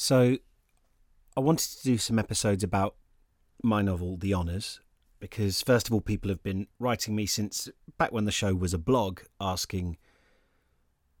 [0.00, 0.36] So,
[1.36, 2.94] I wanted to do some episodes about
[3.64, 4.78] my novel, The Honours,
[5.18, 7.68] because first of all, people have been writing me since
[7.98, 9.96] back when the show was a blog asking,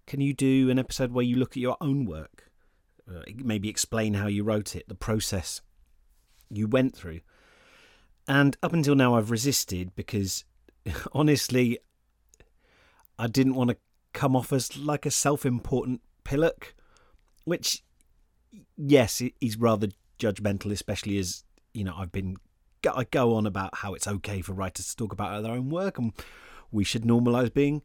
[0.06, 2.52] can you do an episode where you look at your own work?
[3.10, 5.60] Uh, maybe explain how you wrote it, the process
[6.48, 7.18] you went through.
[8.28, 10.44] And up until now, I've resisted because
[11.12, 11.80] honestly,
[13.18, 13.76] I didn't want to
[14.12, 16.76] come off as like a self important pillock,
[17.44, 17.82] which,
[18.78, 19.88] yes, he's rather
[20.18, 22.36] judgmental, especially as, you know, I've been.
[22.88, 25.98] I go on about how it's okay for writers to talk about their own work
[25.98, 26.12] and
[26.70, 27.82] we should normalise being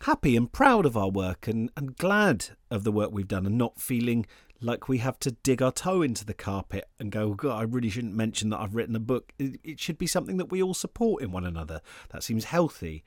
[0.00, 3.58] happy and proud of our work and, and glad of the work we've done and
[3.58, 4.24] not feeling
[4.60, 7.90] like we have to dig our toe into the carpet and go, God, I really
[7.90, 9.34] shouldn't mention that I've written a book.
[9.38, 11.82] It, it should be something that we all support in one another.
[12.10, 13.04] That seems healthy.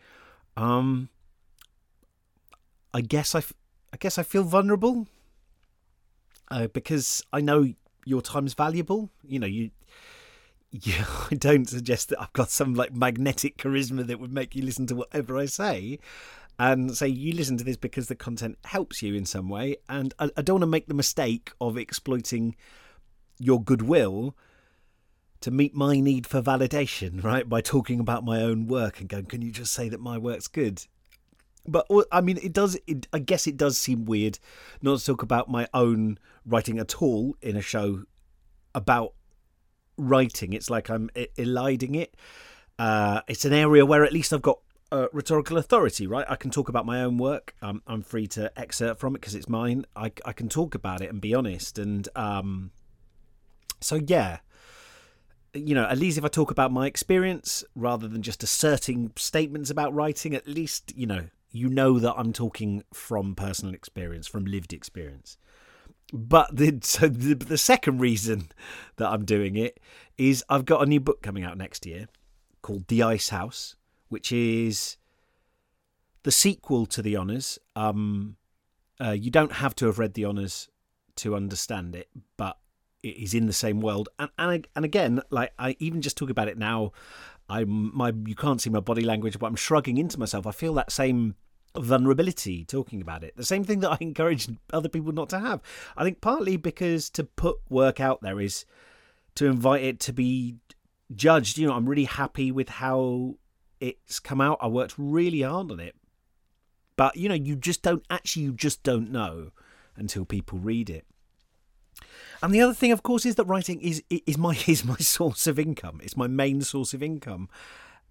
[0.56, 1.10] Um,
[2.94, 3.40] I guess I,
[3.92, 5.08] I guess I feel vulnerable
[6.52, 7.74] uh, because I know
[8.06, 9.10] your time's valuable.
[9.24, 9.72] You know, you,
[10.72, 14.64] yeah, I don't suggest that I've got some like magnetic charisma that would make you
[14.64, 16.00] listen to whatever I say.
[16.58, 19.78] And say you listen to this because the content helps you in some way.
[19.88, 22.56] And I, I don't want to make the mistake of exploiting
[23.38, 24.36] your goodwill
[25.40, 27.48] to meet my need for validation, right?
[27.48, 30.50] By talking about my own work and going, can you just say that my work's
[30.50, 30.86] good?
[31.70, 32.78] but I mean, it does.
[32.88, 34.40] It, I guess it does seem weird
[34.82, 36.18] not to talk about my own
[36.50, 38.04] writing at all in a show
[38.74, 39.14] about
[39.98, 40.54] writing.
[40.54, 42.16] It's like I'm eliding it.
[42.78, 44.60] Uh, it's an area where at least I've got
[44.92, 46.26] uh, rhetorical authority, right?
[46.28, 47.54] I can talk about my own work.
[47.62, 49.86] Um, I'm free to excerpt from it because it's mine.
[49.96, 51.78] I, I can talk about it and be honest.
[51.78, 52.72] And um,
[53.82, 54.40] so, yeah,
[55.54, 59.70] you know, at least if I talk about my experience rather than just asserting statements
[59.70, 64.46] about writing, at least, you know, you know that I'm talking from personal experience, from
[64.46, 65.38] lived experience.
[66.12, 68.50] But the so the, the second reason
[68.98, 69.80] that I'm doing it
[70.18, 72.08] is I've got a new book coming out next year
[72.62, 73.76] called The Ice House,
[74.10, 74.98] which is
[76.24, 77.60] the sequel to The Honours.
[77.76, 78.36] Um,
[79.00, 80.70] uh, you don't have to have read The Honours
[81.18, 82.58] to understand it, but
[83.04, 84.10] it is in the same world.
[84.18, 86.92] And and and again, like I even just talk about it now,
[87.50, 90.48] I'm my you can't see my body language, but I'm shrugging into myself.
[90.48, 91.36] I feel that same
[91.78, 93.36] vulnerability talking about it.
[93.36, 95.62] The same thing that I encourage other people not to have.
[95.96, 98.66] I think partly because to put work out there is
[99.36, 100.58] to invite it to be
[101.14, 101.58] judged.
[101.58, 103.36] You know, I'm really happy with how
[103.80, 104.58] it's come out.
[104.62, 105.96] I worked really hard on it.
[106.96, 109.52] But you know, you just don't actually you just don't know
[109.96, 111.06] until people read it.
[112.42, 115.48] And the other thing, of course, is that writing is is my is my source
[115.48, 116.02] of income.
[116.04, 117.50] It's my main source of income.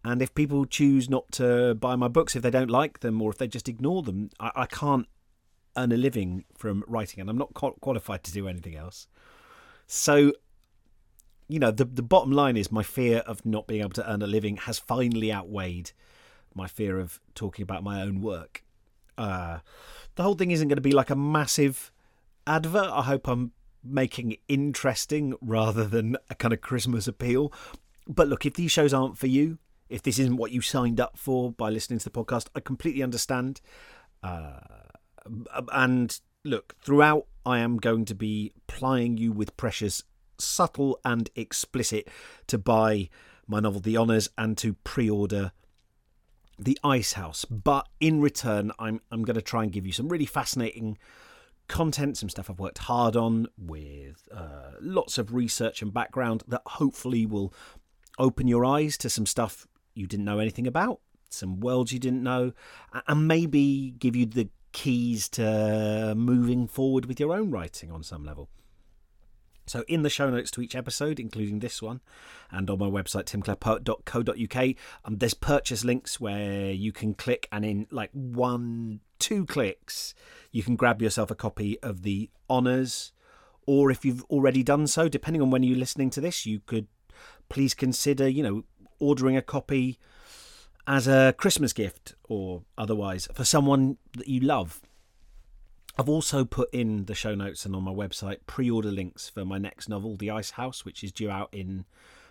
[0.08, 3.30] And if people choose not to buy my books, if they don't like them, or
[3.30, 5.06] if they just ignore them, I, I can't
[5.76, 9.06] earn a living from writing, and I'm not qualified to do anything else.
[9.86, 10.32] So,
[11.46, 14.22] you know, the the bottom line is my fear of not being able to earn
[14.22, 15.92] a living has finally outweighed
[16.54, 18.64] my fear of talking about my own work.
[19.18, 19.58] Uh,
[20.14, 21.92] the whole thing isn't going to be like a massive
[22.46, 22.88] advert.
[22.90, 23.52] I hope I'm
[23.84, 27.52] making it interesting rather than a kind of Christmas appeal.
[28.06, 29.58] But look, if these shows aren't for you,
[29.88, 33.02] if this isn't what you signed up for by listening to the podcast, I completely
[33.02, 33.60] understand.
[34.22, 34.60] Uh,
[35.72, 40.04] and look, throughout, I am going to be plying you with pressures,
[40.38, 42.08] subtle and explicit,
[42.46, 43.08] to buy
[43.46, 45.52] my novel The Honours and to pre order
[46.58, 47.44] The Ice House.
[47.44, 50.98] But in return, I'm, I'm going to try and give you some really fascinating
[51.68, 56.62] content, some stuff I've worked hard on with uh, lots of research and background that
[56.66, 57.52] hopefully will
[58.18, 59.66] open your eyes to some stuff
[59.98, 62.52] you didn't know anything about, some worlds you didn't know,
[63.06, 68.24] and maybe give you the keys to moving forward with your own writing on some
[68.24, 68.48] level.
[69.66, 72.00] So, in the show notes to each episode, including this one,
[72.50, 77.86] and on my website, timclarepoet.co.uk, um, there's purchase links where you can click, and in
[77.90, 80.14] like one, two clicks,
[80.52, 83.12] you can grab yourself a copy of the honours.
[83.66, 86.86] Or if you've already done so, depending on when you're listening to this, you could
[87.50, 88.64] please consider, you know,
[88.98, 89.98] ordering a copy
[90.86, 94.80] as a Christmas gift or otherwise for someone that you love.
[95.98, 99.44] I've also put in the show notes and on my website pre order links for
[99.44, 101.84] my next novel, The Ice House, which is due out in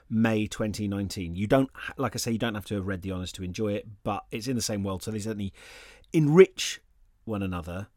[0.09, 1.35] May 2019.
[1.35, 3.73] You don't, like I say, you don't have to have read The Honours to enjoy
[3.73, 5.53] it, but it's in the same world, so they certainly
[6.13, 6.81] enrich
[7.25, 7.87] one another.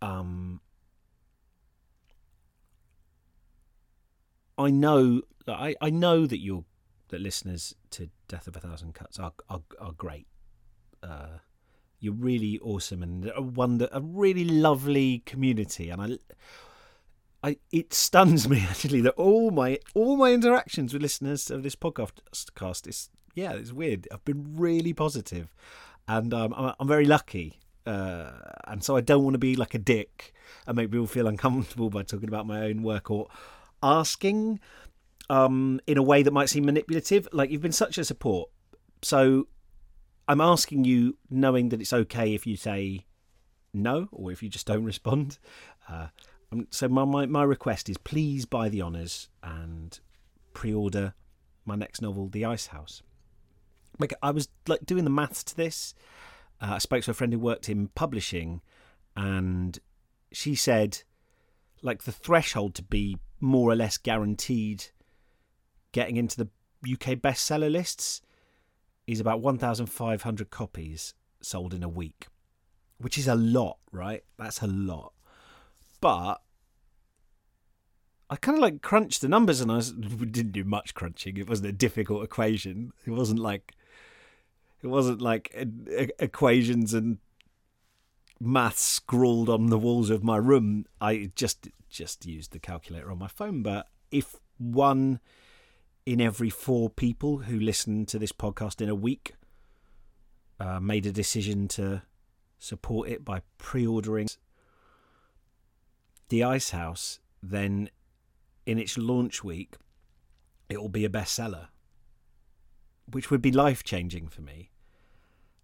[0.00, 0.60] Um,
[4.58, 6.64] I know I, I know that you're
[7.12, 10.26] that listeners to Death of a Thousand Cuts are are, are great.
[11.02, 11.38] Uh,
[12.00, 15.88] you're really awesome and a wonder, a really lovely community.
[15.88, 21.50] And I, I it stuns me actually that all my all my interactions with listeners
[21.50, 24.08] of this podcast is yeah it's weird.
[24.10, 25.54] I've been really positive,
[26.08, 27.60] and um, I'm, I'm very lucky.
[27.84, 28.30] Uh,
[28.68, 30.32] and so I don't want to be like a dick
[30.68, 33.26] and make people feel uncomfortable by talking about my own work or
[33.82, 34.60] asking
[35.30, 37.28] um, in a way that might seem manipulative.
[37.32, 38.50] Like you've been such a support,
[39.02, 39.46] so
[40.28, 43.06] I'm asking you, knowing that it's okay if you say
[43.74, 45.38] no or if you just don't respond.
[45.88, 46.08] Uh,
[46.52, 49.98] um, so my, my, my request is please buy the honours and
[50.52, 51.14] pre-order
[51.64, 53.02] my next novel, The Ice House.
[53.98, 55.94] Like I was like doing the maths to this.
[56.60, 58.60] Uh, I spoke to a friend who worked in publishing,
[59.16, 59.78] and
[60.32, 61.02] she said,
[61.82, 64.86] like the threshold to be more or less guaranteed
[65.92, 66.48] getting into the
[66.92, 68.20] UK bestseller lists
[69.06, 72.26] is about 1,500 copies sold in a week,
[72.98, 74.24] which is a lot, right?
[74.38, 75.12] That's a lot.
[76.00, 76.40] But
[78.30, 81.36] I kind of like crunched the numbers and I was, didn't do much crunching.
[81.36, 82.92] It wasn't a difficult equation.
[83.06, 83.74] It wasn't like
[84.82, 85.54] it wasn't like
[86.18, 87.18] equations and
[88.40, 90.86] maths scrawled on the walls of my room.
[91.00, 93.62] I just just used the calculator on my phone.
[93.62, 95.20] But if one
[96.04, 99.34] in every four people who listen to this podcast in a week
[100.58, 102.02] uh, made a decision to
[102.58, 104.28] support it by pre-ordering
[106.28, 107.90] the Ice House, then
[108.64, 109.76] in its launch week,
[110.68, 111.68] it will be a bestseller,
[113.10, 114.70] which would be life changing for me.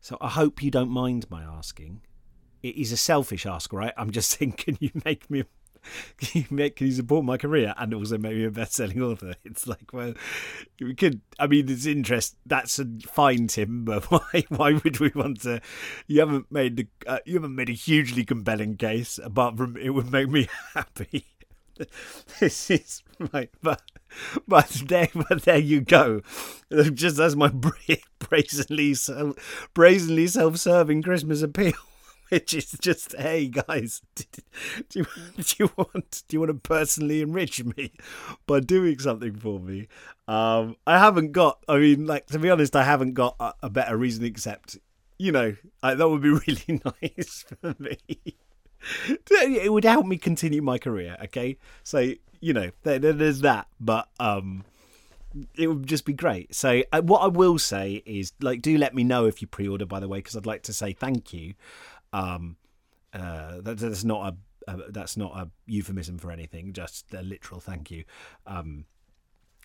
[0.00, 2.02] So I hope you don't mind my asking.
[2.62, 3.94] It is a selfish ask, right?
[3.96, 5.44] I'm just thinking you make me
[6.19, 9.34] can you make can you support my career and also make me a best-selling author.
[9.44, 10.14] It's like well
[10.80, 15.10] we could i mean it's interest that's a fine tim but why why would we
[15.14, 15.60] want to
[16.06, 19.90] you haven't made the uh, you haven't made a hugely compelling case apart from it
[19.90, 21.26] would make me happy.
[22.40, 23.02] This is
[23.32, 23.82] right but
[24.48, 26.22] but there but there you go.
[26.92, 28.96] Just as my brazenly
[29.74, 31.72] brazenly self-serving christmas appeal
[32.30, 34.25] which is just, hey guys, do
[34.94, 37.92] you, do you want do you want to personally enrich me
[38.46, 39.88] by doing something for me?
[40.26, 41.62] Um, I haven't got.
[41.69, 44.78] I mean, like to be honest, I haven't got a, a better reason except,
[45.19, 47.96] you know, I, that would be really nice for me.
[49.31, 51.16] it would help me continue my career.
[51.24, 54.64] Okay, so you know, there, there's that, but um
[55.56, 56.54] it would just be great.
[56.54, 59.86] So uh, what I will say is like do let me know if you pre-order
[59.86, 61.54] by the way because I'd like to say thank you.
[62.12, 62.56] Um,
[63.12, 64.34] uh, that, that's not
[64.66, 68.05] a, a, that's not a euphemism for anything, just a literal thank you.
[68.46, 68.84] Um,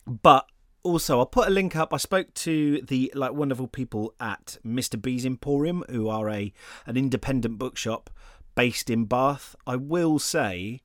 [0.06, 0.46] but
[0.82, 1.94] also, I'll put a link up.
[1.94, 5.00] I spoke to the like wonderful people at Mr.
[5.00, 6.52] B's Emporium, who are a
[6.86, 8.10] an independent bookshop
[8.54, 9.56] based in Bath.
[9.66, 10.82] I will say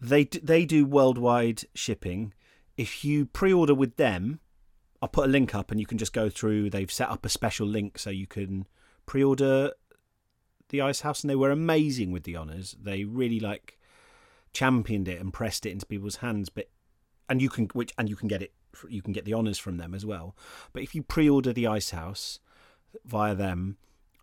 [0.00, 2.32] they they do worldwide shipping.
[2.76, 4.38] If you pre-order with them,
[5.02, 6.70] I'll put a link up and you can just go through.
[6.70, 8.68] They've set up a special link so you can
[9.04, 9.72] pre-order
[10.68, 12.76] the Ice House, and they were amazing with the honors.
[12.80, 13.78] They really like
[14.52, 16.48] championed it and pressed it into people's hands.
[16.48, 16.68] But
[17.28, 18.52] and you can which and you can get it
[18.88, 20.36] you can get the honors from them as well.
[20.72, 22.40] But if you pre-order the Ice House
[23.04, 23.76] via them,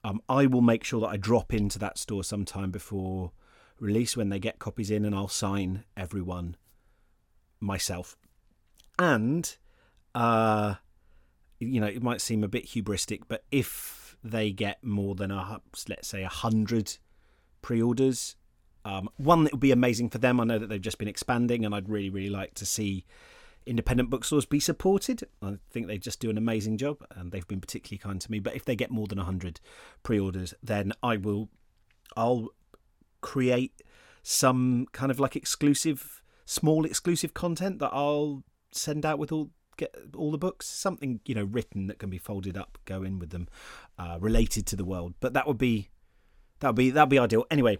[0.03, 3.31] um, I will make sure that I drop into that store sometime before
[3.79, 6.55] release when they get copies in, and I'll sign everyone
[7.59, 8.15] myself.
[8.97, 9.55] And
[10.13, 10.75] uh,
[11.59, 15.61] you know, it might seem a bit hubristic, but if they get more than a
[15.87, 16.97] let's say a hundred
[17.61, 18.35] pre-orders.
[18.83, 20.39] Um, one that would be amazing for them.
[20.39, 23.05] I know that they've just been expanding, and I'd really, really like to see
[23.65, 25.23] independent bookstores be supported.
[25.41, 28.39] I think they just do an amazing job, and they've been particularly kind to me.
[28.39, 29.59] But if they get more than hundred
[30.03, 31.49] pre-orders, then I will,
[32.17, 32.49] I'll
[33.21, 33.81] create
[34.23, 39.95] some kind of like exclusive, small exclusive content that I'll send out with all get
[40.15, 43.29] all the books, something you know written that can be folded up, go in with
[43.29, 43.47] them,
[43.97, 45.13] uh, related to the world.
[45.19, 45.89] But that would be
[46.59, 47.45] that would be that would be ideal.
[47.51, 47.77] Anyway,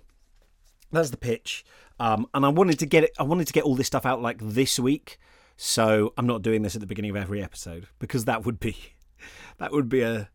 [0.91, 1.65] that's the pitch,
[1.99, 3.11] um, and I wanted to get it.
[3.19, 5.17] I wanted to get all this stuff out like this week,
[5.57, 8.75] so I'm not doing this at the beginning of every episode because that would be
[9.57, 10.29] that would be a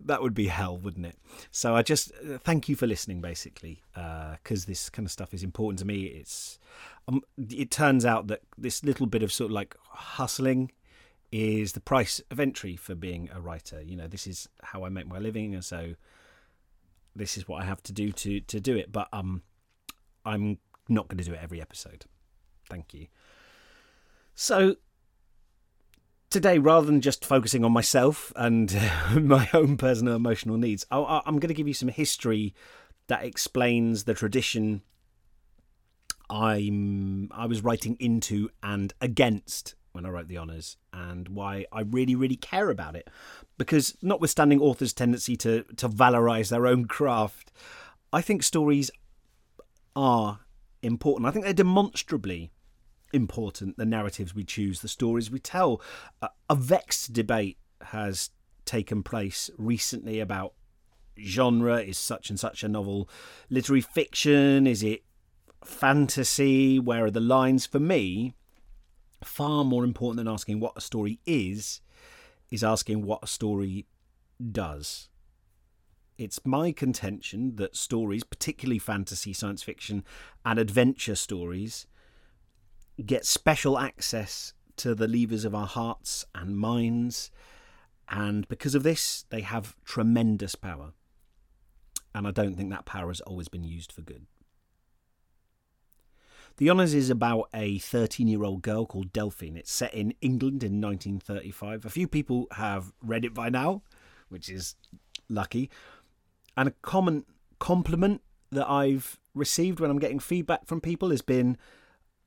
[0.00, 1.16] that would be hell, wouldn't it?
[1.50, 5.32] So I just uh, thank you for listening, basically, because uh, this kind of stuff
[5.32, 6.04] is important to me.
[6.04, 6.58] It's
[7.08, 10.72] um, it turns out that this little bit of sort of like hustling
[11.32, 13.82] is the price of entry for being a writer.
[13.82, 15.94] You know, this is how I make my living, and so
[17.14, 18.92] this is what I have to do to to do it.
[18.92, 19.42] But um,
[20.24, 22.04] I'm not going to do it every episode.
[22.68, 23.06] Thank you.
[24.34, 24.76] So
[26.30, 28.74] today, rather than just focusing on myself and
[29.14, 32.54] my own personal emotional needs, i am going to give you some history
[33.08, 34.82] that explains the tradition
[36.28, 41.80] I'm I was writing into and against when I wrote the honours and why I
[41.80, 43.08] really, really care about it.
[43.58, 47.50] Because notwithstanding authors' tendency to, to valorise their own craft,
[48.12, 48.90] I think stories
[49.96, 50.40] are
[50.82, 51.26] important.
[51.26, 52.52] I think they're demonstrably
[53.12, 55.80] important, the narratives we choose, the stories we tell.
[56.48, 58.30] a vexed debate has
[58.64, 60.52] taken place recently about
[61.18, 61.80] genre.
[61.80, 63.08] Is such and such a novel
[63.48, 64.66] literary fiction?
[64.66, 65.04] Is it
[65.64, 66.78] fantasy?
[66.78, 67.66] Where are the lines?
[67.66, 68.34] For me,
[69.24, 71.80] far more important than asking what a story is,
[72.50, 73.86] is asking what a story
[74.52, 75.08] does.
[76.18, 80.04] It's my contention that stories, particularly fantasy, science fiction,
[80.44, 81.86] and adventure stories,
[83.04, 87.30] get special access to the levers of our hearts and minds,
[88.08, 90.92] and because of this, they have tremendous power.
[92.14, 94.26] And I don't think that power has always been used for good.
[96.58, 99.58] The Honours is about a 13 year old girl called Delphine.
[99.58, 101.84] It's set in England in 1935.
[101.84, 103.82] A few people have read it by now,
[104.30, 104.74] which is
[105.28, 105.70] lucky.
[106.56, 107.26] And a common
[107.58, 111.58] compliment that I've received when I'm getting feedback from people has been,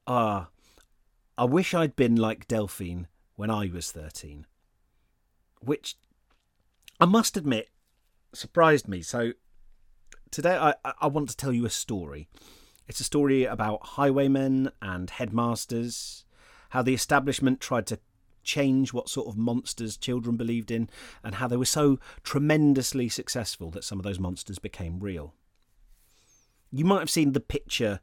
[0.06, 0.50] ah,
[1.36, 4.46] I wish I'd been like Delphine when I was 13.
[5.62, 5.96] Which
[7.00, 7.70] I must admit
[8.34, 9.02] surprised me.
[9.02, 9.32] So
[10.30, 12.28] today I, I want to tell you a story.
[12.90, 16.26] It's a story about highwaymen and headmasters,
[16.72, 18.00] how the establishment tried to
[18.44, 20.90] change what sort of monsters children believed in,
[21.24, 25.36] and how they were so tremendously successful that some of those monsters became real.
[26.72, 28.00] You might have seen the picture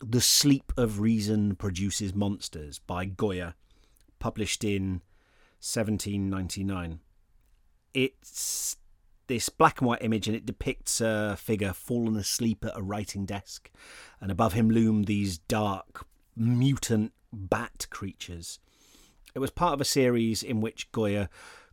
[0.00, 3.54] The Sleep of Reason Produces Monsters by Goya,
[4.18, 5.00] published in
[5.60, 6.98] 1799.
[7.94, 8.78] It's
[9.28, 13.24] this black and white image and it depicts a figure fallen asleep at a writing
[13.24, 13.70] desk.
[14.20, 16.04] And above him loom these dark
[16.36, 18.58] mutant bat creatures.
[19.34, 21.28] It was part of a series in which goya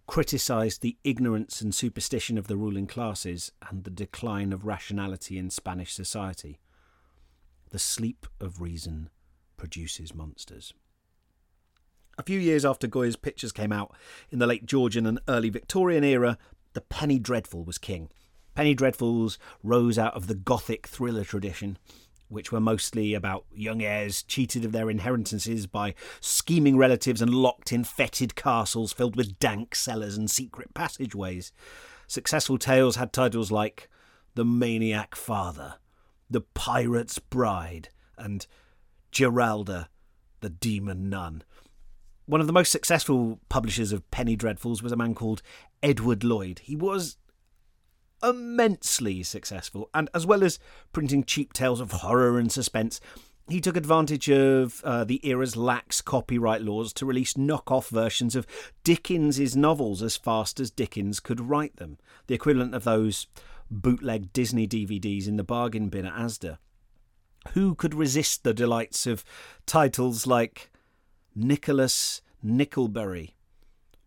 [0.07, 5.49] criticised the ignorance and superstition of the ruling classes and the decline of rationality in
[5.49, 6.59] spanish society.
[7.71, 9.09] The sleep of reason
[9.57, 10.73] produces monsters.
[12.17, 13.93] A few years after Goya's pictures came out
[14.31, 16.37] in the late Georgian and early Victorian era,
[16.75, 18.09] the penny dreadful was king.
[18.53, 21.77] Penny dreadfuls rose out of the Gothic thriller tradition,
[22.29, 27.71] which were mostly about young heirs cheated of their inheritances by scheming relatives and locked
[27.71, 31.51] in fetid castles filled with dank cellars and secret passageways.
[32.07, 33.89] Successful tales had titles like
[34.35, 35.75] The Maniac Father,
[36.29, 38.45] The Pirate's Bride, and
[39.11, 39.87] Geralda,
[40.41, 41.43] the Demon Nun.
[42.27, 45.41] One of the most successful publishers of Penny Dreadfuls was a man called
[45.85, 46.61] Edward Lloyd.
[46.63, 47.17] He was
[48.23, 50.57] immensely successful, and as well as
[50.91, 52.99] printing cheap tales of horror and suspense,
[53.47, 58.47] he took advantage of uh, the era's lax copyright laws to release knock-off versions of
[58.83, 63.27] Dickens's novels as fast as Dickens could write them, the equivalent of those
[63.69, 66.57] bootleg Disney DVDs in the bargain bin at Asda.
[67.49, 69.23] Who could resist the delights of
[69.67, 70.71] titles like
[71.35, 73.35] Nicholas Nickleby,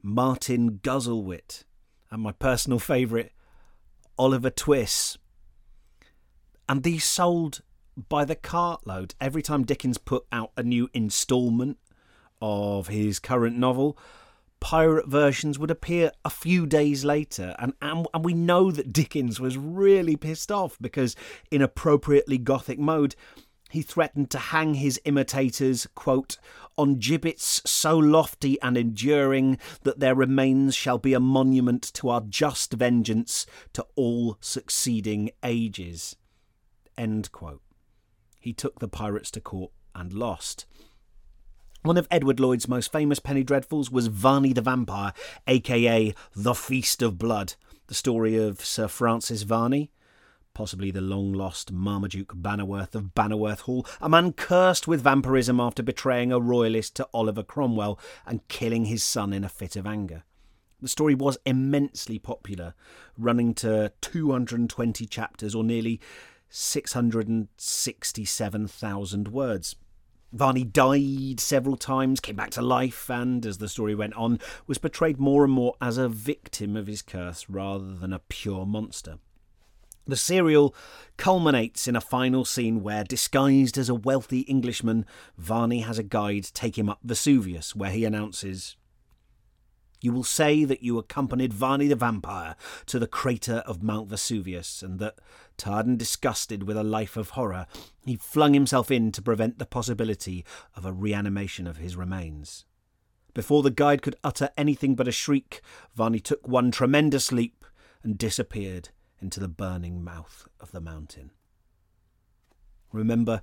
[0.02, 1.62] Martin Guzzlewit,
[2.10, 3.32] and my personal favourite,
[4.18, 5.18] Oliver Twiss.
[6.68, 7.62] And these sold
[8.08, 11.78] by the cartload every time Dickens put out a new instalment
[12.40, 13.98] of his current novel.
[14.60, 19.38] Pirate versions would appear a few days later, and, and, and we know that Dickens
[19.38, 21.14] was really pissed off because,
[21.50, 23.14] in appropriately gothic mode,
[23.68, 26.38] he threatened to hang his imitators, quote,
[26.76, 32.20] on gibbets so lofty and enduring that their remains shall be a monument to our
[32.22, 36.16] just vengeance to all succeeding ages.
[36.96, 37.62] End quote.
[38.40, 40.66] He took the pirates to court and lost.
[41.82, 45.12] One of Edward Lloyd's most famous penny dreadfuls was Varney the Vampire,
[45.46, 47.54] aka The Feast of Blood,
[47.86, 49.90] the story of Sir Francis Varney,
[50.54, 55.82] possibly the long lost Marmaduke Bannerworth of Bannerworth Hall, a man cursed with vampirism after
[55.82, 60.24] betraying a royalist to Oliver Cromwell and killing his son in a fit of anger.
[60.80, 62.74] The story was immensely popular,
[63.16, 66.00] running to 220 chapters or nearly
[66.50, 69.76] 667,000 words.
[70.32, 74.78] Varney died several times, came back to life, and, as the story went on, was
[74.78, 79.18] portrayed more and more as a victim of his curse rather than a pure monster.
[80.08, 80.74] The serial
[81.18, 85.04] culminates in a final scene where, disguised as a wealthy Englishman,
[85.36, 88.76] Varney has a guide take him up Vesuvius, where he announces,
[90.00, 94.82] You will say that you accompanied Varney the vampire to the crater of Mount Vesuvius,
[94.82, 95.18] and that,
[95.58, 97.66] tired and disgusted with a life of horror,
[98.06, 100.42] he flung himself in to prevent the possibility
[100.74, 102.64] of a reanimation of his remains.
[103.34, 105.60] Before the guide could utter anything but a shriek,
[105.94, 107.66] Varney took one tremendous leap
[108.02, 108.88] and disappeared
[109.20, 111.30] into the burning mouth of the mountain.
[112.92, 113.42] Remember,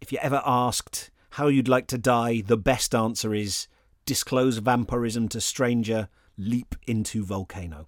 [0.00, 3.68] if you're ever asked how you'd like to die, the best answer is
[4.04, 7.86] disclose vampirism to stranger, leap into volcano.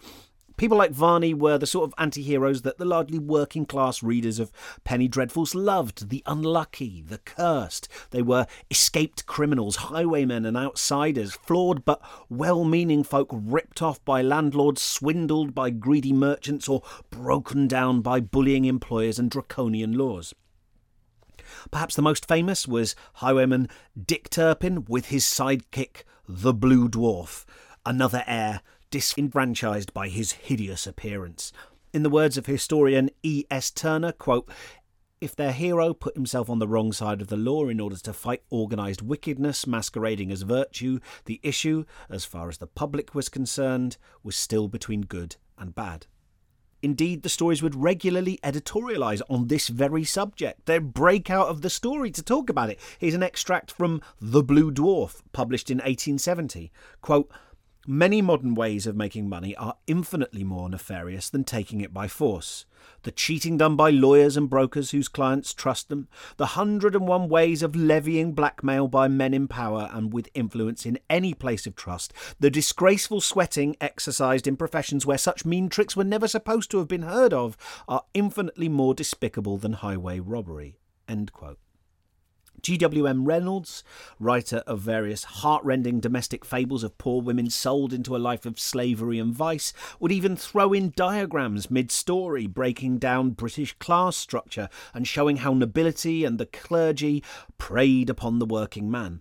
[0.57, 4.39] People like Varney were the sort of anti heroes that the largely working class readers
[4.39, 4.53] of
[4.85, 7.89] Penny Dreadfuls loved the unlucky, the cursed.
[8.11, 14.23] They were escaped criminals, highwaymen, and outsiders, flawed but well meaning folk ripped off by
[14.23, 20.35] landlords, swindled by greedy merchants, or broken down by bullying employers and draconian laws.
[21.71, 23.69] Perhaps the most famous was highwayman
[24.01, 27.45] Dick Turpin with his sidekick, the Blue Dwarf,
[27.85, 28.63] another heir
[28.95, 31.53] disenfranchised by his hideous appearance.
[31.93, 33.43] In the words of historian E.
[33.51, 33.73] S.
[33.73, 34.49] Turner, quote,
[35.21, 38.13] if their hero put himself on the wrong side of the law in order to
[38.13, 43.97] fight organised wickedness masquerading as virtue, the issue, as far as the public was concerned,
[44.23, 46.07] was still between good and bad.
[46.81, 50.67] Indeed, the stories would regularly editorialise on this very subject.
[50.67, 52.79] They'd break out of the story to talk about it.
[53.01, 56.71] Here's an extract from The Blue Dwarf, published in 1870.
[57.01, 57.33] Quote,
[57.87, 62.65] Many modern ways of making money are infinitely more nefarious than taking it by force.
[63.03, 67.29] The cheating done by lawyers and brokers whose clients trust them, the hundred and one
[67.29, 71.77] ways of levying blackmail by men in power and with influence in any place of
[71.77, 76.79] trust, the disgraceful sweating exercised in professions where such mean tricks were never supposed to
[76.79, 77.55] have been heard of,
[77.87, 80.79] are infinitely more despicable than highway robbery.
[82.63, 83.25] G.W.M.
[83.25, 83.85] Reynolds,
[84.19, 89.19] writer of various heartrending domestic fables of poor women sold into a life of slavery
[89.19, 95.07] and vice, would even throw in diagrams mid story breaking down British class structure and
[95.07, 97.23] showing how nobility and the clergy
[97.59, 99.21] preyed upon the working man.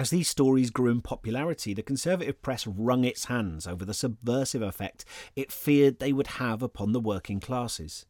[0.00, 4.62] As these stories grew in popularity, the Conservative press wrung its hands over the subversive
[4.62, 5.04] effect
[5.36, 8.06] it feared they would have upon the working classes.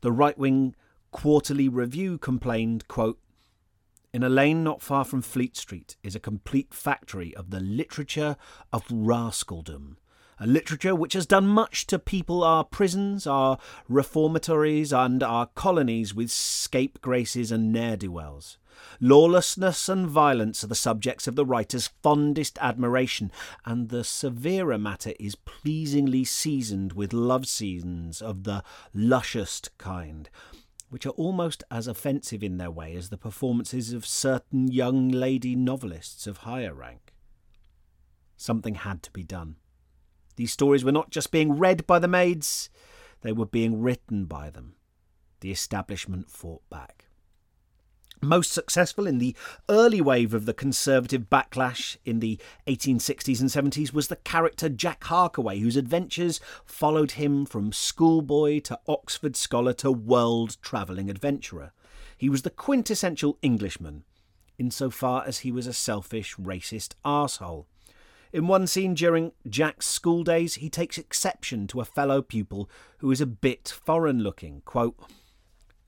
[0.00, 0.74] The right wing
[1.10, 3.18] Quarterly Review complained, quote,
[4.16, 8.38] in a lane not far from Fleet Street is a complete factory of the literature
[8.72, 9.98] of rascaldom,
[10.40, 13.58] a literature which has done much to people our prisons, our
[13.90, 18.56] reformatories, and our colonies with scapegraces and ne'er do wells.
[19.00, 23.30] Lawlessness and violence are the subjects of the writer's fondest admiration,
[23.66, 30.30] and the severer matter is pleasingly seasoned with love scenes of the lushest kind,
[30.96, 35.54] which are almost as offensive in their way as the performances of certain young lady
[35.54, 37.12] novelists of higher rank.
[38.38, 39.56] Something had to be done.
[40.36, 42.70] These stories were not just being read by the maids,
[43.20, 44.76] they were being written by them.
[45.40, 47.05] The establishment fought back.
[48.22, 49.36] Most successful in the
[49.68, 55.04] early wave of the conservative backlash in the 1860s and 70s was the character Jack
[55.04, 61.72] Harkaway, whose adventures followed him from schoolboy to Oxford scholar to world travelling adventurer.
[62.16, 64.04] He was the quintessential Englishman,
[64.58, 67.66] insofar as he was a selfish, racist arsehole.
[68.32, 73.10] In one scene during Jack's school days, he takes exception to a fellow pupil who
[73.10, 74.62] is a bit foreign looking.
[74.64, 74.98] Quote,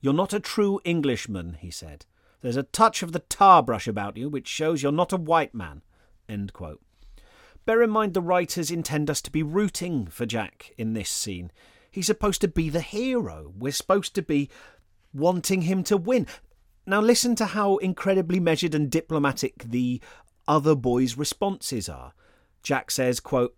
[0.00, 2.04] You're not a true Englishman, he said.
[2.40, 5.54] There's a touch of the tar brush about you which shows you're not a white
[5.54, 5.82] man.
[7.64, 11.50] Bear in mind the writers intend us to be rooting for Jack in this scene.
[11.90, 13.52] He's supposed to be the hero.
[13.58, 14.48] We're supposed to be
[15.12, 16.26] wanting him to win.
[16.86, 20.00] Now listen to how incredibly measured and diplomatic the
[20.46, 22.14] other boys' responses are.
[22.62, 23.54] Jack says, quote,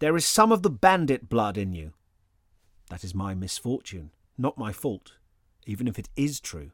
[0.00, 1.92] There is some of the bandit blood in you.
[2.90, 5.12] That is my misfortune, not my fault,
[5.66, 6.72] even if it is true.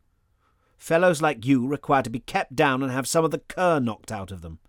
[0.81, 4.11] Fellows like you require to be kept down and have some of the cur knocked
[4.11, 4.61] out of them.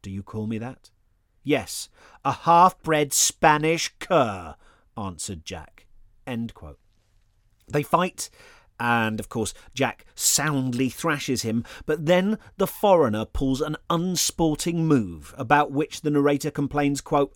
[0.00, 0.92] Do you call me that?
[1.42, 1.88] Yes,
[2.24, 4.54] a half bred Spanish cur,
[4.96, 5.86] answered Jack.
[6.24, 8.30] They fight,
[8.78, 15.34] and of course Jack soundly thrashes him, but then the foreigner pulls an unsporting move
[15.36, 17.34] about which the narrator complains, quote,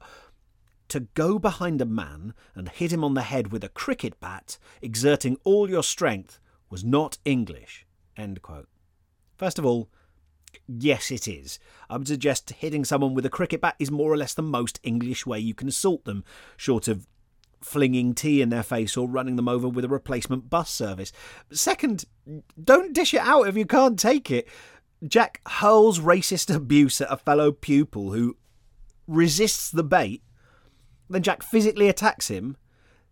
[0.87, 4.57] to go behind a man and hit him on the head with a cricket bat,
[4.81, 6.39] exerting all your strength,
[6.71, 7.85] was not English.
[8.19, 8.69] End quote.
[9.37, 9.89] First of all,
[10.67, 11.59] yes, it is.
[11.89, 14.81] I would suggest hitting someone with a cricket bat is more or less the most
[14.83, 16.25] English way you can assault them,
[16.57, 17.07] short of
[17.61, 21.13] flinging tea in their face or running them over with a replacement bus service.
[21.53, 22.05] Second,
[22.63, 24.49] don't dish it out if you can't take it.
[25.07, 28.37] Jack hurls racist abuse at a fellow pupil who
[29.07, 30.23] resists the bait,
[31.09, 32.57] then Jack physically attacks him,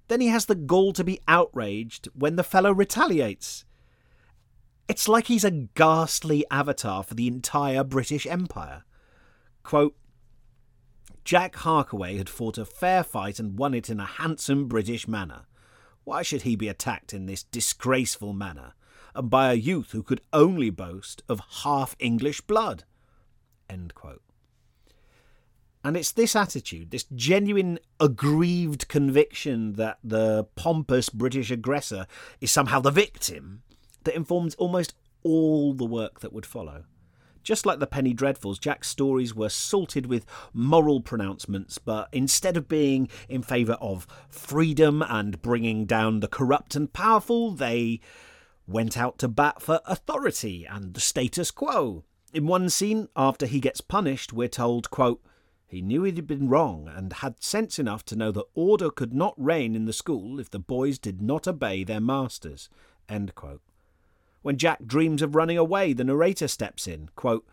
[0.09, 3.64] then he has the gall to be outraged when the fellow retaliates.
[4.88, 8.85] It's like he's a ghastly avatar for the entire British Empire.
[9.62, 9.96] Quote,
[11.25, 15.46] Jack Harkaway had fought a fair fight and won it in a handsome British manner.
[16.05, 18.75] Why should he be attacked in this disgraceful manner,
[19.12, 22.85] and by a youth who could only boast of half English blood?
[23.68, 23.92] And
[25.96, 32.07] it's this attitude, this genuine aggrieved conviction that the pompous British aggressor
[32.40, 33.62] is somehow the victim,
[34.07, 36.85] that informs almost all the work that would follow.
[37.42, 42.66] Just like the Penny Dreadfuls, Jack's stories were salted with moral pronouncements, but instead of
[42.66, 48.01] being in favour of freedom and bringing down the corrupt and powerful, they
[48.66, 52.03] went out to bat for authority and the status quo.
[52.33, 55.23] In one scene, after he gets punished, we're told, quote,
[55.69, 59.14] he knew he had been wrong and had sense enough to know that order could
[59.14, 62.69] not reign in the school if the boys did not obey their masters.
[63.09, 63.62] End quote.
[64.47, 67.11] When Jack dreams of running away, the narrator steps in.
[67.17, 67.45] Quote,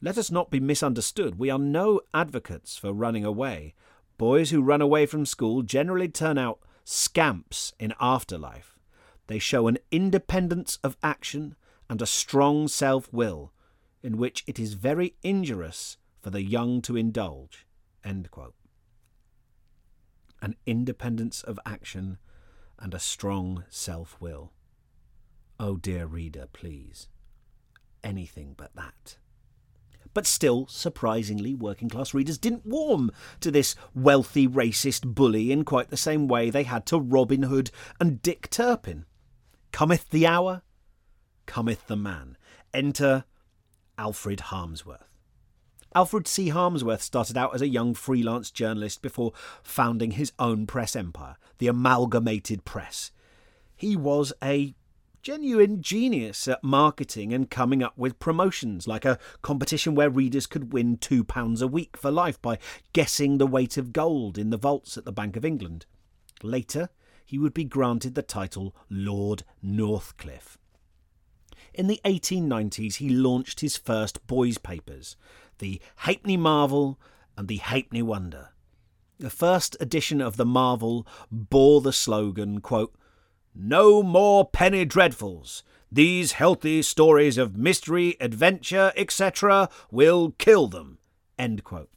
[0.00, 1.38] Let us not be misunderstood.
[1.38, 3.74] We are no advocates for running away.
[4.16, 8.78] Boys who run away from school generally turn out scamps in afterlife.
[9.26, 11.56] They show an independence of action
[11.90, 13.52] and a strong self will,
[14.02, 17.66] in which it is very injurious for the young to indulge.
[18.02, 18.24] An
[20.64, 22.16] independence of action
[22.78, 24.52] and a strong self will.
[25.58, 27.08] Oh, dear reader, please.
[28.02, 29.16] Anything but that.
[30.12, 35.90] But still, surprisingly, working class readers didn't warm to this wealthy racist bully in quite
[35.90, 39.06] the same way they had to Robin Hood and Dick Turpin.
[39.72, 40.62] Cometh the hour,
[41.46, 42.36] cometh the man.
[42.72, 43.24] Enter
[43.98, 45.08] Alfred Harmsworth.
[45.96, 46.48] Alfred C.
[46.48, 51.68] Harmsworth started out as a young freelance journalist before founding his own press empire, the
[51.68, 53.12] Amalgamated Press.
[53.76, 54.74] He was a
[55.24, 60.74] genuine genius at marketing and coming up with promotions, like a competition where readers could
[60.74, 62.58] win £2 a week for life by
[62.92, 65.86] guessing the weight of gold in the vaults at the Bank of England.
[66.42, 66.90] Later,
[67.24, 70.58] he would be granted the title Lord Northcliffe.
[71.72, 75.16] In the 1890s, he launched his first boys' papers,
[75.56, 77.00] the Halfpenny Marvel
[77.38, 78.50] and the Halfpenny Wonder.
[79.18, 82.94] The first edition of the Marvel bore the slogan, quote,
[83.54, 85.62] no more penny dreadfuls.
[85.90, 90.98] These healthy stories of mystery, adventure, etc., will kill them.
[91.38, 91.90] End quote.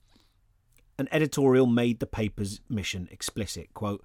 [0.99, 3.73] An editorial made the paper's mission explicit.
[3.73, 4.03] Quote,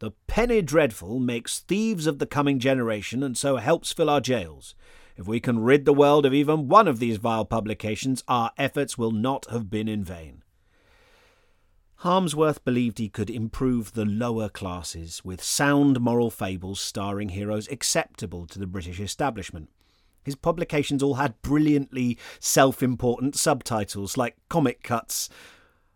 [0.00, 4.74] the penny dreadful makes thieves of the coming generation and so helps fill our jails.
[5.16, 8.96] If we can rid the world of even one of these vile publications, our efforts
[8.96, 10.44] will not have been in vain.
[12.02, 18.46] Harmsworth believed he could improve the lower classes with sound moral fables starring heroes acceptable
[18.46, 19.68] to the British establishment.
[20.22, 25.28] His publications all had brilliantly self important subtitles like comic cuts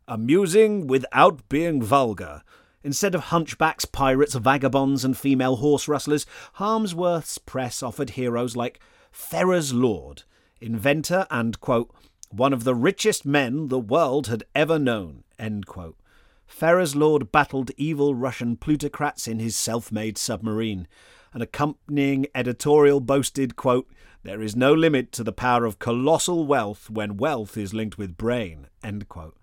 [0.08, 2.42] Amusing without being vulgar.
[2.82, 8.80] Instead of hunchbacks, pirates, vagabonds, and female horse rustlers, Harmsworth's press offered heroes like
[9.12, 10.24] Ferrers Lord,
[10.60, 11.94] inventor and, quote,
[12.30, 15.22] one of the richest men the world had ever known.
[16.46, 20.86] Ferrers Lord battled evil Russian plutocrats in his self made submarine.
[21.32, 23.90] An accompanying editorial boasted, quote,
[24.22, 28.16] There is no limit to the power of colossal wealth when wealth is linked with
[28.16, 28.68] brain.
[28.84, 29.36] End quote.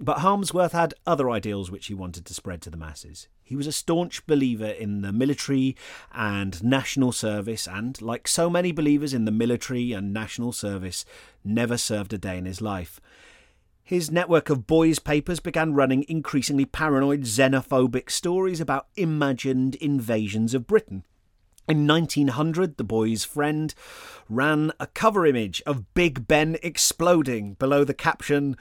[0.00, 3.28] But Harmsworth had other ideals which he wanted to spread to the masses.
[3.42, 5.76] He was a staunch believer in the military
[6.12, 11.04] and national service, and, like so many believers in the military and national service,
[11.44, 13.00] never served a day in his life.
[13.86, 20.66] His network of boys' papers began running increasingly paranoid, xenophobic stories about imagined invasions of
[20.66, 21.04] Britain.
[21.68, 23.74] In 1900, the boy's friend
[24.30, 28.56] ran a cover image of Big Ben exploding below the caption,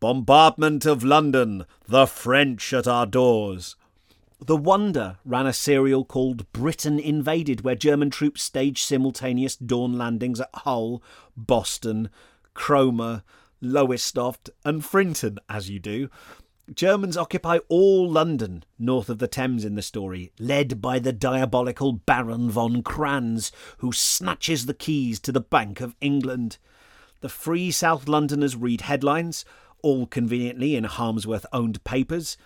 [0.00, 3.76] Bombardment of London, the French at our doors.
[4.44, 10.40] The Wonder ran a serial called Britain Invaded, where German troops staged simultaneous dawn landings
[10.40, 11.00] at Hull,
[11.36, 12.10] Boston,
[12.54, 13.22] Cromer,
[13.64, 16.08] Lowestoft, and Frinton, as you do.
[16.72, 21.92] Germans occupy all London north of the Thames in the story, led by the diabolical
[21.92, 26.58] Baron von Kranz, who snatches the keys to the Bank of England.
[27.20, 29.44] The free South Londoners read headlines
[29.84, 32.38] all conveniently in Harmsworth owned papers,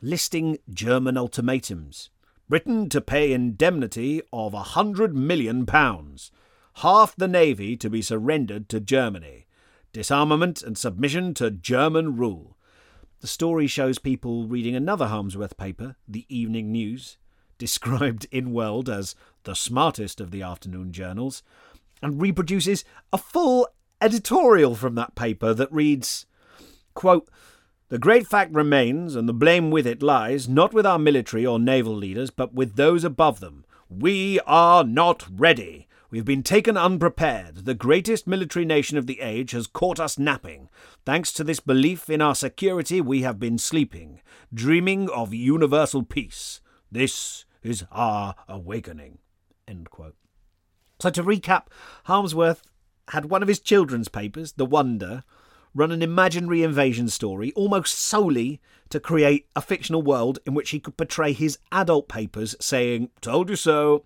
[0.00, 2.08] listing German ultimatums.
[2.48, 6.32] Britain to pay indemnity of a hundred million pounds,
[6.76, 9.44] half the navy to be surrendered to Germany,
[9.92, 12.56] disarmament and submission to German rule,
[13.20, 17.18] The story shows people reading another Harmsworth paper, the Evening News,
[17.58, 21.42] described in World as the smartest of the afternoon journals,
[22.00, 23.66] and reproduces a full
[24.00, 26.26] editorial from that paper that reads
[26.94, 27.28] quote,
[27.88, 31.58] The great fact remains, and the blame with it lies, not with our military or
[31.58, 33.64] naval leaders, but with those above them.
[33.88, 35.87] We are not ready.
[36.10, 37.66] We have been taken unprepared.
[37.66, 40.70] The greatest military nation of the age has caught us napping.
[41.04, 46.60] Thanks to this belief in our security, we have been sleeping, dreaming of universal peace.
[46.90, 49.18] This is our awakening.
[51.00, 51.64] So, to recap,
[52.06, 52.62] Harmsworth
[53.08, 55.24] had one of his children's papers, The Wonder,
[55.74, 60.80] run an imaginary invasion story almost solely to create a fictional world in which he
[60.80, 64.02] could portray his adult papers saying, Told you so.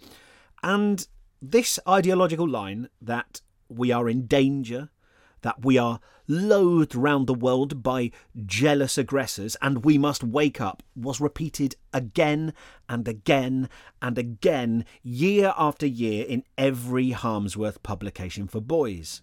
[0.64, 1.06] And
[1.42, 4.90] this ideological line that we are in danger,
[5.40, 8.12] that we are loathed round the world by
[8.46, 12.54] jealous aggressors, and we must wake up, was repeated again
[12.88, 13.68] and again
[14.00, 19.20] and again, year after year, in every Harmsworth publication for boys.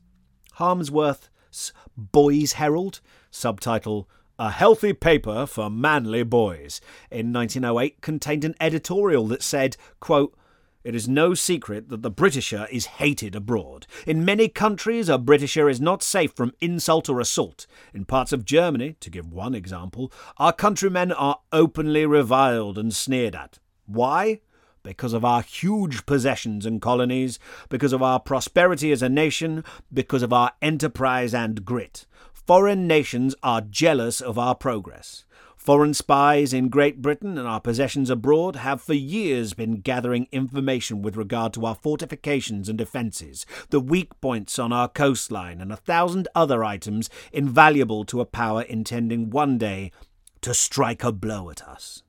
[0.56, 3.00] Harmsworth's Boys Herald,
[3.32, 10.34] subtitle a healthy paper for manly boys, in 1908 contained an editorial that said, quote,
[10.84, 13.86] it is no secret that the Britisher is hated abroad.
[14.08, 17.68] In many countries, a Britisher is not safe from insult or assault.
[17.94, 23.36] In parts of Germany, to give one example, our countrymen are openly reviled and sneered
[23.36, 23.60] at.
[23.88, 24.40] Why?
[24.82, 30.24] Because of our huge possessions and colonies, because of our prosperity as a nation, because
[30.24, 32.06] of our enterprise and grit.
[32.32, 35.26] Foreign nations are jealous of our progress.
[35.60, 41.02] Foreign spies in Great Britain and our possessions abroad have for years been gathering information
[41.02, 45.76] with regard to our fortifications and defences, the weak points on our coastline, and a
[45.76, 49.92] thousand other items invaluable to a power intending one day
[50.40, 52.04] to strike a blow at us.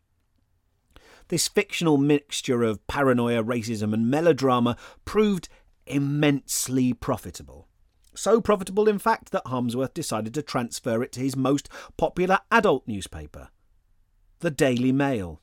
[1.26, 5.48] This fictional mixture of paranoia, racism, and melodrama proved
[5.86, 7.66] immensely profitable.
[8.14, 12.86] So profitable, in fact, that Harmsworth decided to transfer it to his most popular adult
[12.86, 13.48] newspaper,
[14.40, 15.40] the Daily Mail.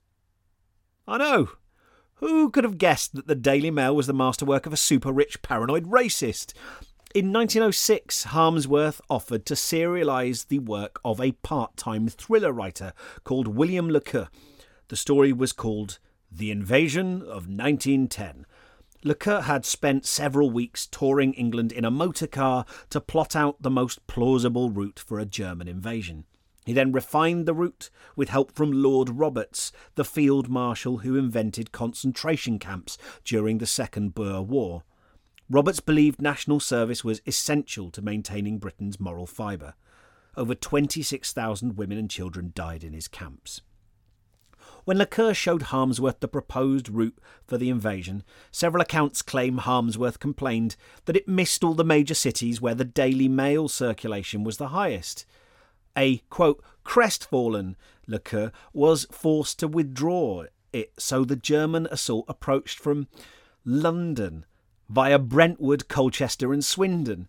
[1.07, 1.49] I know.
[2.15, 5.41] Who could have guessed that the Daily Mail was the masterwork of a super rich
[5.43, 6.53] paranoid racist?
[7.13, 12.91] In 1906, Harmsworth offered to serialise the work of a part time thriller writer
[13.23, 14.27] called William Le Queux.
[14.87, 15.99] The story was called
[16.31, 18.46] The Invasion of 1910
[19.03, 23.61] Le Queux had spent several weeks touring England in a motor car to plot out
[23.61, 26.25] the most plausible route for a German invasion.
[26.65, 31.71] He then refined the route with help from Lord Roberts, the field marshal who invented
[31.71, 34.83] concentration camps during the Second Boer War.
[35.49, 39.75] Roberts believed national service was essential to maintaining Britain's moral fibre.
[40.35, 43.61] Over 26,000 women and children died in his camps.
[44.87, 48.23] When Le Queux showed Harmsworth the proposed route for the invasion,
[48.53, 53.27] several accounts claim Harmsworth complained that it missed all the major cities where the Daily
[53.27, 55.25] Mail circulation was the highest.
[55.97, 57.75] A, quote, crestfallen
[58.07, 63.09] Le Queux was forced to withdraw it, so the German assault approached from
[63.65, 64.45] London
[64.87, 67.27] via Brentwood, Colchester, and Swindon.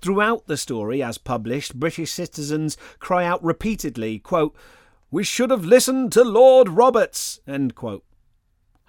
[0.00, 4.54] Throughout the story, as published, British citizens cry out repeatedly, quote,
[5.10, 7.40] we should have listened to Lord Roberts.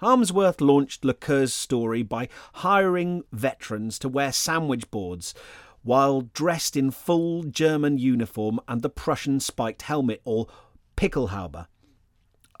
[0.00, 5.34] Harmsworth launched Le Queux's story by hiring veterans to wear sandwich boards
[5.82, 10.48] while dressed in full German uniform and the Prussian spiked helmet or
[10.96, 11.66] Pickelhaube.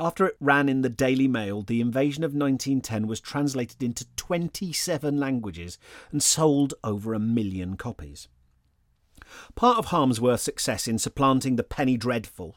[0.00, 5.18] After it ran in the Daily Mail, the invasion of 1910 was translated into 27
[5.18, 5.78] languages
[6.12, 8.28] and sold over a million copies.
[9.56, 12.56] Part of Harmsworth's success in supplanting the penny dreadful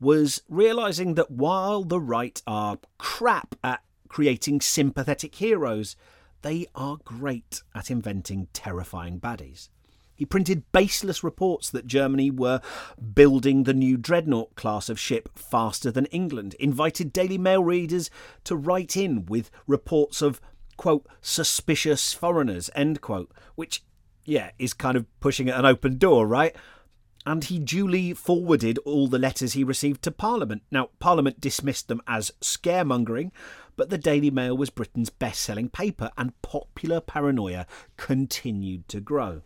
[0.00, 5.96] was realizing that while the right are crap at creating sympathetic heroes,
[6.42, 9.68] they are great at inventing terrifying baddies.
[10.14, 12.60] He printed baseless reports that Germany were
[13.14, 18.10] building the new dreadnought class of ship faster than England, invited Daily Mail readers
[18.44, 20.40] to write in with reports of,
[20.76, 23.82] quote, suspicious foreigners, end quote, which,
[24.24, 26.54] yeah, is kind of pushing at an open door, right?
[27.26, 30.62] And he duly forwarded all the letters he received to Parliament.
[30.70, 33.30] Now, Parliament dismissed them as scaremongering,
[33.76, 39.42] but the Daily Mail was Britain's best selling paper, and popular paranoia continued to grow.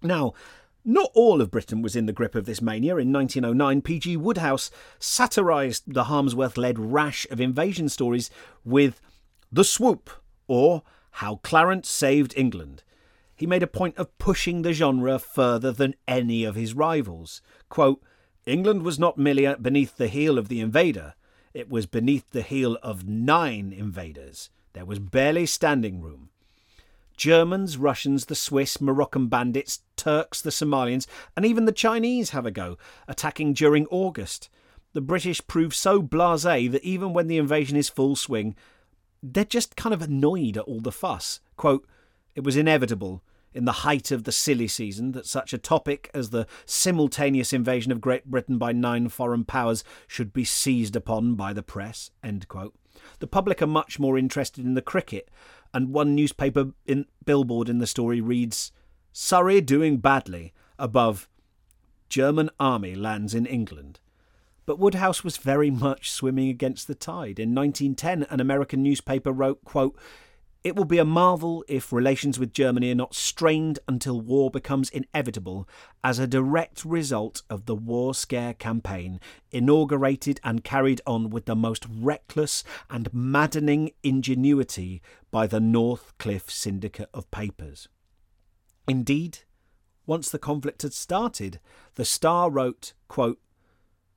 [0.00, 0.32] Now,
[0.84, 2.96] not all of Britain was in the grip of this mania.
[2.96, 4.16] In 1909, P.G.
[4.16, 8.30] Wodehouse satirised the Harmsworth led rash of invasion stories
[8.64, 9.00] with
[9.52, 10.10] The Swoop,
[10.48, 12.82] or How Clarence Saved England
[13.42, 17.42] he made a point of pushing the genre further than any of his rivals.
[17.68, 18.00] Quote,
[18.46, 21.14] England was not merely beneath the heel of the invader,
[21.52, 24.48] it was beneath the heel of nine invaders.
[24.74, 26.28] There was barely standing room.
[27.16, 32.52] Germans, Russians, the Swiss, Moroccan bandits, Turks, the Somalians, and even the Chinese have a
[32.52, 32.78] go,
[33.08, 34.50] attacking during August.
[34.92, 38.54] The British prove so blase that even when the invasion is full swing,
[39.20, 41.40] they're just kind of annoyed at all the fuss.
[41.56, 41.84] Quote,
[42.36, 43.20] it was inevitable
[43.54, 47.92] in the height of the silly season that such a topic as the simultaneous invasion
[47.92, 52.10] of Great Britain by nine foreign powers should be seized upon by the press.
[53.18, 55.30] The public are much more interested in the cricket,
[55.74, 58.72] and one newspaper in, billboard in the story reads
[59.12, 61.28] Surrey doing badly above
[62.08, 64.00] German army lands in England.
[64.64, 67.38] But Wodehouse was very much swimming against the tide.
[67.38, 69.98] In 1910, an American newspaper wrote, quote,
[70.64, 74.90] it will be a marvel if relations with Germany are not strained until war becomes
[74.90, 75.68] inevitable
[76.04, 79.18] as a direct result of the war scare campaign,
[79.50, 87.10] inaugurated and carried on with the most reckless and maddening ingenuity by the Northcliffe Syndicate
[87.12, 87.88] of Papers.
[88.86, 89.40] Indeed,
[90.06, 91.58] once the conflict had started,
[91.96, 93.40] the Star wrote, quote,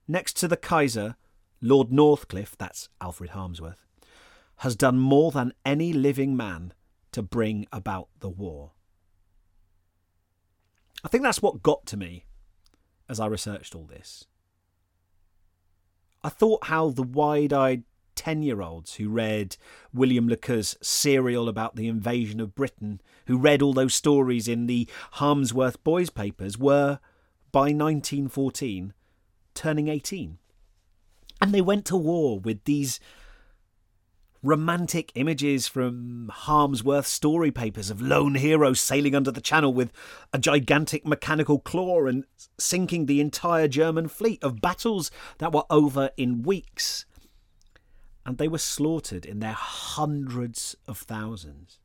[0.07, 1.15] Next to the Kaiser,
[1.59, 3.84] Lord Northcliffe, that's Alfred Harmsworth,
[4.57, 6.73] has done more than any living man
[7.11, 8.71] to bring about the war.
[11.03, 12.25] I think that's what got to me
[13.07, 14.25] as I researched all this.
[16.23, 17.83] I thought how the wide eyed
[18.15, 19.57] 10 year olds who read
[19.93, 20.37] William Le
[20.81, 26.09] serial about the invasion of Britain, who read all those stories in the Harmsworth Boys
[26.09, 26.99] papers, were,
[27.51, 28.93] by 1914,
[29.53, 30.37] turning 18.
[31.41, 32.99] And they went to war with these
[34.45, 39.91] romantic images from Harmsworth story papers of lone heroes sailing under the channel with
[40.31, 42.25] a gigantic mechanical claw and
[42.59, 47.05] sinking the entire German fleet, of battles that were over in weeks.
[48.23, 51.79] And they were slaughtered in their hundreds of thousands.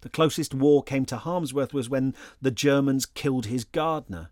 [0.00, 4.30] The closest war came to Harmsworth was when the Germans killed his gardener.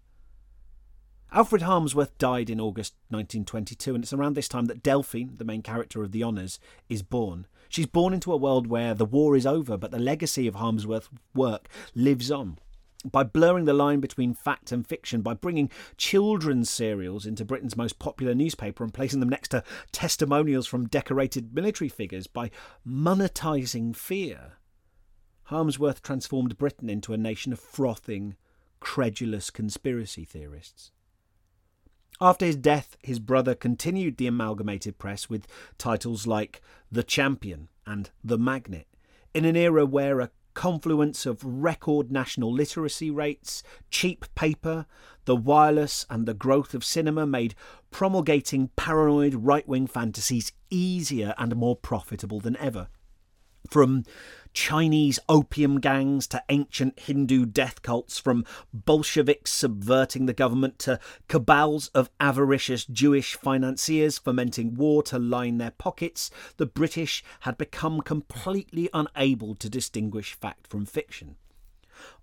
[1.32, 5.60] Alfred Harmsworth died in August 1922, and it's around this time that Delphine, the main
[5.60, 7.46] character of The Honours, is born.
[7.68, 11.10] She's born into a world where the war is over, but the legacy of Harmsworth's
[11.34, 12.58] work lives on.
[13.04, 17.98] By blurring the line between fact and fiction, by bringing children's serials into Britain's most
[17.98, 22.50] popular newspaper and placing them next to testimonials from decorated military figures, by
[22.86, 24.54] monetising fear,
[25.50, 28.36] Harmsworth transformed Britain into a nation of frothing,
[28.80, 30.92] credulous conspiracy theorists.
[32.20, 38.10] After his death, his brother continued the amalgamated press with titles like The Champion and
[38.24, 38.86] The Magnet,
[39.34, 44.86] in an era where a confluence of record national literacy rates, cheap paper,
[45.26, 47.54] the wireless, and the growth of cinema made
[47.90, 52.88] promulgating paranoid right wing fantasies easier and more profitable than ever.
[53.68, 54.04] From
[54.52, 60.98] Chinese opium gangs to ancient Hindu death cults, from Bolsheviks subverting the government to
[61.28, 68.00] cabals of avaricious Jewish financiers fomenting war to line their pockets, the British had become
[68.00, 71.36] completely unable to distinguish fact from fiction.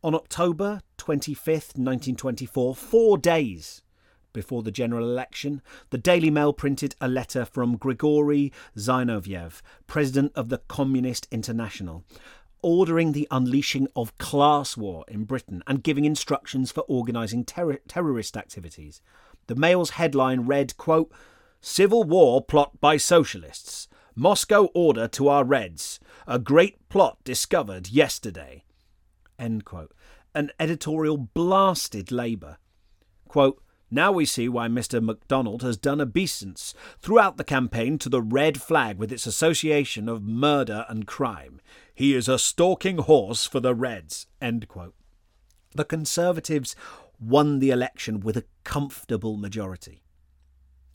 [0.03, 3.83] On October 25th, 1924, four days
[4.33, 10.49] before the general election, the Daily Mail printed a letter from Grigory Zinoviev, president of
[10.49, 12.03] the Communist International,
[12.61, 18.35] ordering the unleashing of class war in Britain and giving instructions for organising ter- terrorist
[18.35, 19.01] activities.
[19.47, 21.11] The Mail's headline read, quote,
[21.61, 23.87] Civil war plot by socialists.
[24.15, 25.99] Moscow order to our Reds.
[26.27, 28.63] A great plot discovered yesterday.
[29.39, 29.93] End quote.
[30.35, 32.57] An editorial blasted Labour.
[33.27, 33.62] Quote,
[33.93, 35.01] now we see why Mr.
[35.01, 40.23] MacDonald has done obeisance throughout the campaign to the red flag with its association of
[40.23, 41.61] murder and crime.
[41.93, 44.27] He is a stalking horse for the Reds.
[44.39, 46.75] The Conservatives
[47.19, 50.03] won the election with a comfortable majority.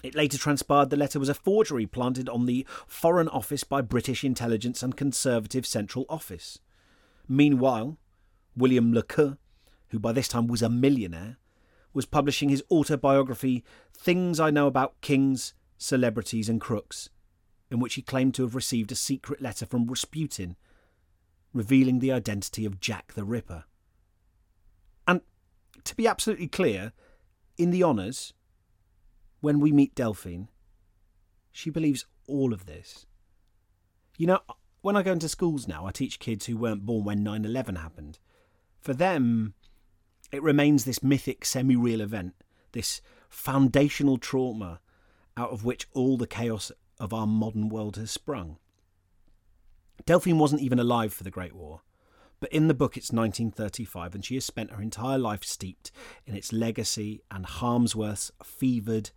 [0.03, 4.23] It later transpired the letter was a forgery planted on the Foreign Office by British
[4.23, 6.61] Intelligence and Conservative Central Office.
[7.29, 7.99] Meanwhile,
[8.57, 9.37] William Le Queux
[9.95, 11.39] by this time was a millionaire,
[11.99, 17.11] was publishing his autobiography, Things I Know About Kings, Celebrities and Crooks,
[17.73, 20.55] in which he claimed to have received a secret letter from Rasputin
[21.53, 23.65] revealing the identity of Jack the Ripper.
[25.09, 25.23] And
[25.83, 26.93] to be absolutely clear,
[27.57, 28.33] in the honours,
[29.41, 30.51] when we meet Delphine,
[31.51, 33.07] she believes all of this.
[34.17, 34.41] You know,
[34.83, 37.75] when I go into schools now, I teach kids who weren't born when 9 11
[37.75, 38.21] happened.
[38.81, 39.55] For them,
[40.33, 42.35] it remains this mythic semi real event,
[42.73, 44.81] this foundational trauma
[45.37, 48.59] out of which all the chaos of our modern world has sprung.
[50.05, 51.83] Delphine wasn't even alive for the Great War,
[52.41, 55.91] but in the book it's 1935 and she has spent her entire life steeped
[56.27, 59.11] in its legacy and Harmsworth's fevered,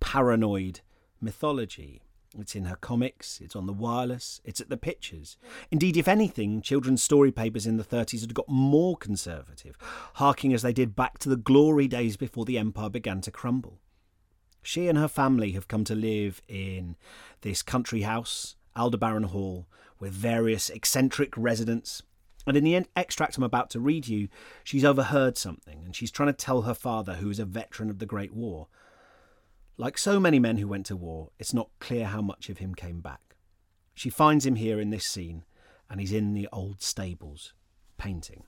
[0.00, 0.80] paranoid
[1.20, 2.02] mythology.
[2.36, 5.38] It's in her comics, it's on the wireless, it's at the pictures.
[5.70, 9.76] Indeed, if anything, children's story papers in the 30s had got more conservative,
[10.14, 13.80] harking as they did back to the glory days before the empire began to crumble.
[14.62, 16.96] She and her family have come to live in
[17.40, 19.66] this country house, Aldebaran Hall,
[19.98, 22.02] with various eccentric residents.
[22.46, 24.28] And in the extract I'm about to read you,
[24.62, 27.98] she's overheard something, and she's trying to tell her father, who is a veteran of
[27.98, 28.68] the Great War,
[29.78, 32.74] like so many men who went to war, it's not clear how much of him
[32.74, 33.36] came back.
[33.94, 35.44] She finds him here in this scene,
[35.88, 37.54] and he's in the old stables,
[37.96, 38.42] painting.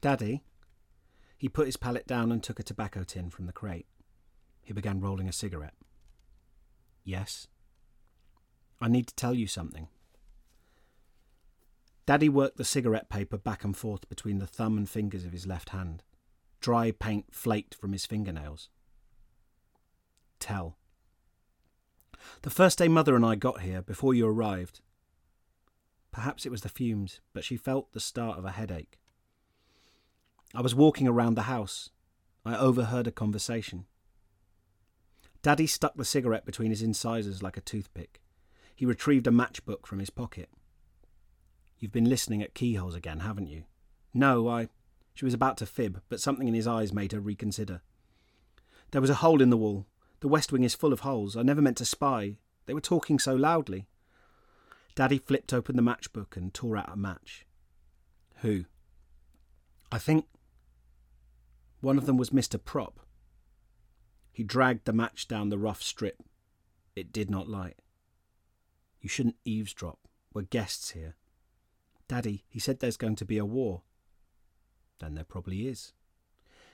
[0.00, 0.42] Daddy?
[1.38, 3.86] He put his palette down and took a tobacco tin from the crate.
[4.64, 5.74] He began rolling a cigarette.
[7.04, 7.46] Yes?
[8.80, 9.88] I need to tell you something.
[12.06, 15.46] Daddy worked the cigarette paper back and forth between the thumb and fingers of his
[15.46, 16.02] left hand.
[16.60, 18.68] Dry paint flaked from his fingernails
[20.40, 20.76] tell.
[22.42, 24.80] The first day Mother and I got here, before you arrived,
[26.10, 28.98] perhaps it was the fumes, but she felt the start of a headache.
[30.54, 31.90] I was walking around the house.
[32.44, 33.86] I overheard a conversation.
[35.42, 38.20] Daddy stuck the cigarette between his incisors like a toothpick.
[38.74, 40.50] He retrieved a matchbook from his pocket.
[41.78, 43.64] You've been listening at keyholes again, haven't you?
[44.12, 44.68] No, I.
[45.14, 47.82] She was about to fib, but something in his eyes made her reconsider.
[48.90, 49.86] There was a hole in the wall,
[50.20, 51.36] the West Wing is full of holes.
[51.36, 52.36] I never meant to spy.
[52.66, 53.88] They were talking so loudly.
[54.94, 57.46] Daddy flipped open the matchbook and tore out a match.
[58.36, 58.64] Who?
[59.90, 60.26] I think
[61.80, 62.62] one of them was Mr.
[62.62, 63.00] Prop.
[64.30, 66.22] He dragged the match down the rough strip.
[66.94, 67.76] It did not light.
[69.00, 69.98] You shouldn't eavesdrop.
[70.32, 71.16] We're guests here.
[72.08, 73.82] Daddy, he said there's going to be a war.
[74.98, 75.92] Then there probably is.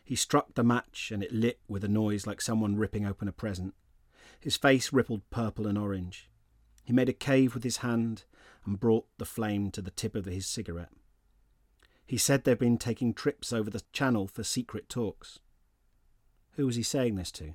[0.06, 3.32] He struck the match and it lit with a noise like someone ripping open a
[3.32, 3.74] present.
[4.38, 6.30] His face rippled purple and orange.
[6.84, 8.22] He made a cave with his hand
[8.64, 10.92] and brought the flame to the tip of his cigarette.
[12.06, 15.40] He said they've been taking trips over the channel for secret talks.
[16.52, 17.54] Who was he saying this to?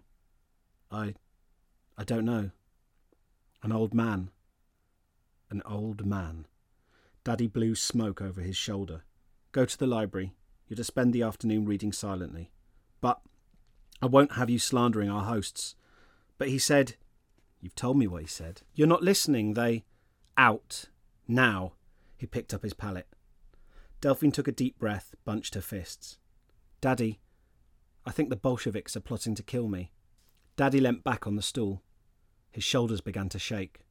[0.91, 1.16] I.
[1.97, 2.52] I don't know.
[3.64, 4.30] An old man.
[5.49, 6.47] An old man.
[7.24, 9.04] Daddy blew smoke over his shoulder.
[9.54, 10.34] Go to the library.
[10.72, 12.50] You're to spend the afternoon reading silently.
[13.02, 13.20] But
[14.02, 15.76] I won't have you slandering our hosts.
[16.38, 16.96] But he said,
[17.60, 18.62] You've told me what he said.
[18.74, 19.56] You're not listening.
[19.56, 19.84] They.
[20.38, 20.86] Out.
[21.28, 21.74] Now.
[22.16, 23.10] He picked up his palette.
[24.00, 26.20] Delphine took a deep breath, bunched her fists.
[26.80, 27.20] Daddy,
[28.06, 29.92] I think the Bolsheviks are plotting to kill me.
[30.56, 31.82] Daddy leant back on the stool.
[32.50, 33.82] His shoulders began to shake.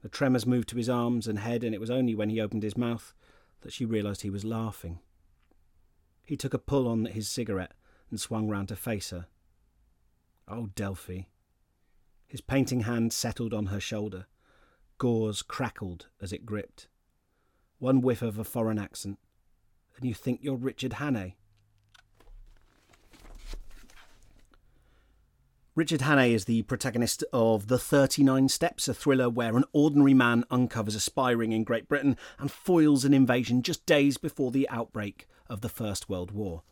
[0.00, 2.62] The tremors moved to his arms and head, and it was only when he opened
[2.62, 3.12] his mouth
[3.60, 5.00] that she realised he was laughing.
[6.30, 7.72] He took a pull on his cigarette
[8.08, 9.26] and swung round to face her.
[10.46, 11.22] Oh, Delphi.
[12.28, 14.26] His painting hand settled on her shoulder.
[14.96, 16.86] Gauze crackled as it gripped.
[17.80, 19.18] One whiff of a foreign accent,
[19.96, 21.34] and you think you're Richard Hannay.
[25.74, 30.44] Richard Hannay is the protagonist of The 39 Steps, a thriller where an ordinary man
[30.48, 34.68] uncovers a spy ring in Great Britain and foils an invasion just days before the
[34.68, 36.62] outbreak of the First World War.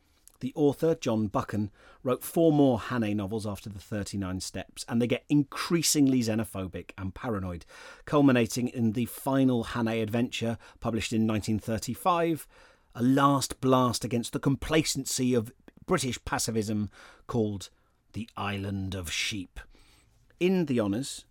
[0.41, 1.71] The author, John Buchan,
[2.05, 7.15] wrote four more Hannay novels after the 39 Steps, and they get increasingly xenophobic and
[7.15, 7.67] paranoid,
[8.05, 12.47] culminating in the final Hannay adventure, published in 1935,
[12.95, 15.53] a last blast against the complacency of
[15.87, 16.91] British pacifism
[17.27, 17.71] called
[18.13, 19.59] The Island of Sheep.
[20.39, 21.25] In The Honours,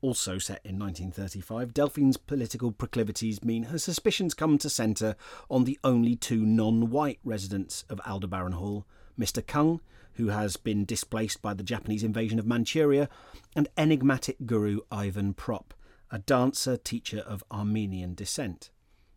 [0.00, 5.16] also set in 1935, Delphine's political proclivities mean her suspicions come to centre
[5.50, 8.86] on the only two non white residents of Aldebaran Hall
[9.18, 9.46] Mr.
[9.46, 9.80] Kung,
[10.14, 13.08] who has been displaced by the Japanese invasion of Manchuria,
[13.54, 15.74] and enigmatic guru Ivan Prop,
[16.10, 18.70] a dancer teacher of Armenian descent.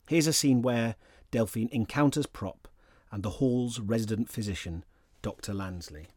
[0.07, 0.95] Here's a scene where
[1.31, 2.67] Delphine encounters Prop
[3.11, 4.83] and the hall's resident physician,
[5.21, 5.53] Dr.
[5.53, 6.07] Lansley.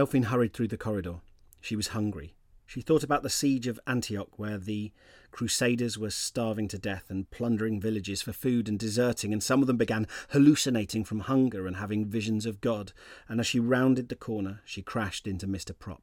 [0.00, 1.16] Delphine hurried through the corridor.
[1.60, 2.34] She was hungry.
[2.64, 4.92] She thought about the siege of Antioch, where the
[5.30, 9.66] crusaders were starving to death and plundering villages for food and deserting, and some of
[9.66, 12.94] them began hallucinating from hunger and having visions of God.
[13.28, 15.78] And as she rounded the corner, she crashed into Mr.
[15.78, 16.00] Prop.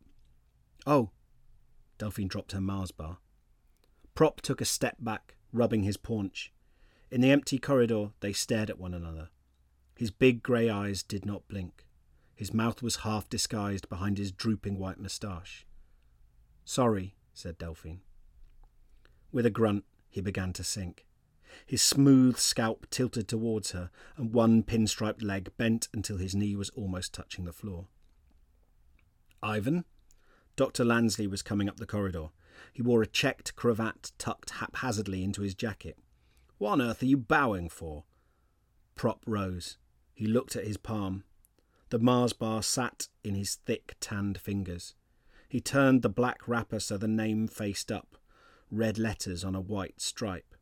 [0.86, 1.10] Oh!
[1.98, 3.18] Delphine dropped her Mars bar.
[4.14, 6.54] Prop took a step back, rubbing his paunch.
[7.10, 9.30] In the empty corridor, they stared at one another.
[9.95, 11.86] His big grey eyes did not blink.
[12.38, 15.65] His mouth was half disguised behind his drooping white moustache.
[16.63, 18.01] Sorry, said Delphine.
[19.31, 21.07] With a grunt, he began to sink.
[21.65, 26.69] His smooth scalp tilted towards her, and one pinstriped leg bent until his knee was
[26.69, 27.88] almost touching the floor.
[29.41, 29.85] Ivan?
[30.55, 30.85] Dr.
[30.85, 32.27] Lansley was coming up the corridor.
[32.71, 35.97] He wore a checked cravat tucked haphazardly into his jacket.
[36.59, 38.03] What on earth are you bowing for?
[38.93, 39.77] Prop rose.
[40.13, 41.23] He looked at his palm.
[41.89, 44.93] The Mars bar sat in his thick, tanned fingers.
[45.47, 48.17] He turned the black wrapper so the name faced up,
[48.69, 50.55] red letters on a white stripe.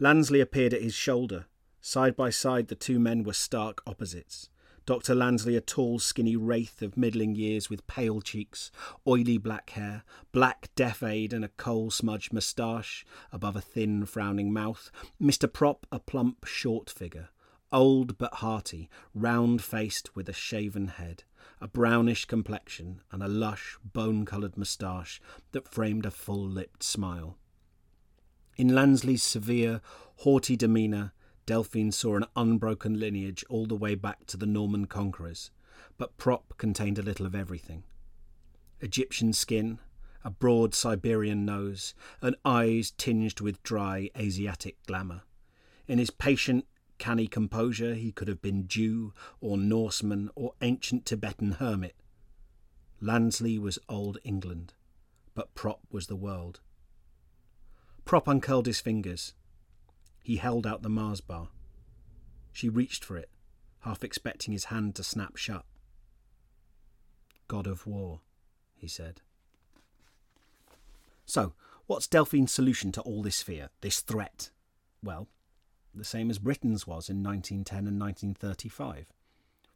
[0.00, 1.46] Lansley appeared at his shoulder.
[1.80, 4.48] Side by side, the two men were stark opposites.
[4.88, 5.14] Dr.
[5.14, 8.72] Lansley, a tall, skinny wraith of middling years with pale cheeks,
[9.06, 10.02] oily black hair,
[10.32, 14.90] black deaf aid, and a coal smudged moustache above a thin, frowning mouth.
[15.22, 15.52] Mr.
[15.52, 17.28] Prop, a plump, short figure,
[17.72, 21.24] old but hearty, round faced with a shaven head
[21.60, 25.20] a brownish complexion, and a lush, bone coloured moustache
[25.52, 27.36] that framed a full lipped smile.
[28.56, 29.80] In Lansley's severe,
[30.16, 31.12] haughty demeanour,
[31.46, 35.50] Delphine saw an unbroken lineage all the way back to the Norman conquerors,
[35.96, 37.84] but Prop contained a little of everything
[38.80, 39.80] Egyptian skin,
[40.22, 45.22] a broad Siberian nose, and eyes tinged with dry Asiatic glamour.
[45.88, 46.66] In his patient,
[46.98, 51.96] canny composure, he could have been Jew or Norseman or ancient Tibetan hermit.
[53.00, 54.74] Lansley was old England,
[55.34, 56.60] but Prop was the world.
[58.04, 59.34] Prop uncurled his fingers.
[60.22, 61.48] He held out the Mars bar.
[62.52, 63.30] She reached for it,
[63.80, 65.64] half expecting his hand to snap shut.
[67.46, 68.20] God of War,
[68.76, 69.20] he said.
[71.24, 71.52] So,
[71.86, 74.50] what's Delphine's solution to all this fear, this threat?
[75.02, 75.28] Well,
[75.94, 79.06] the same as Britain's was in 1910 and 1935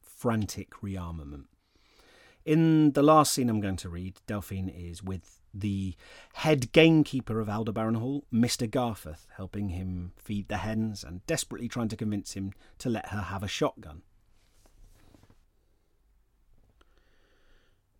[0.01, 1.47] frantic rearmament.
[2.45, 5.95] In the last scene I'm going to read, Delphine is with the
[6.35, 8.69] head gamekeeper of Aldebaran Hall, Mr.
[8.69, 13.23] Garforth, helping him feed the hens and desperately trying to convince him to let her
[13.23, 14.03] have a shotgun.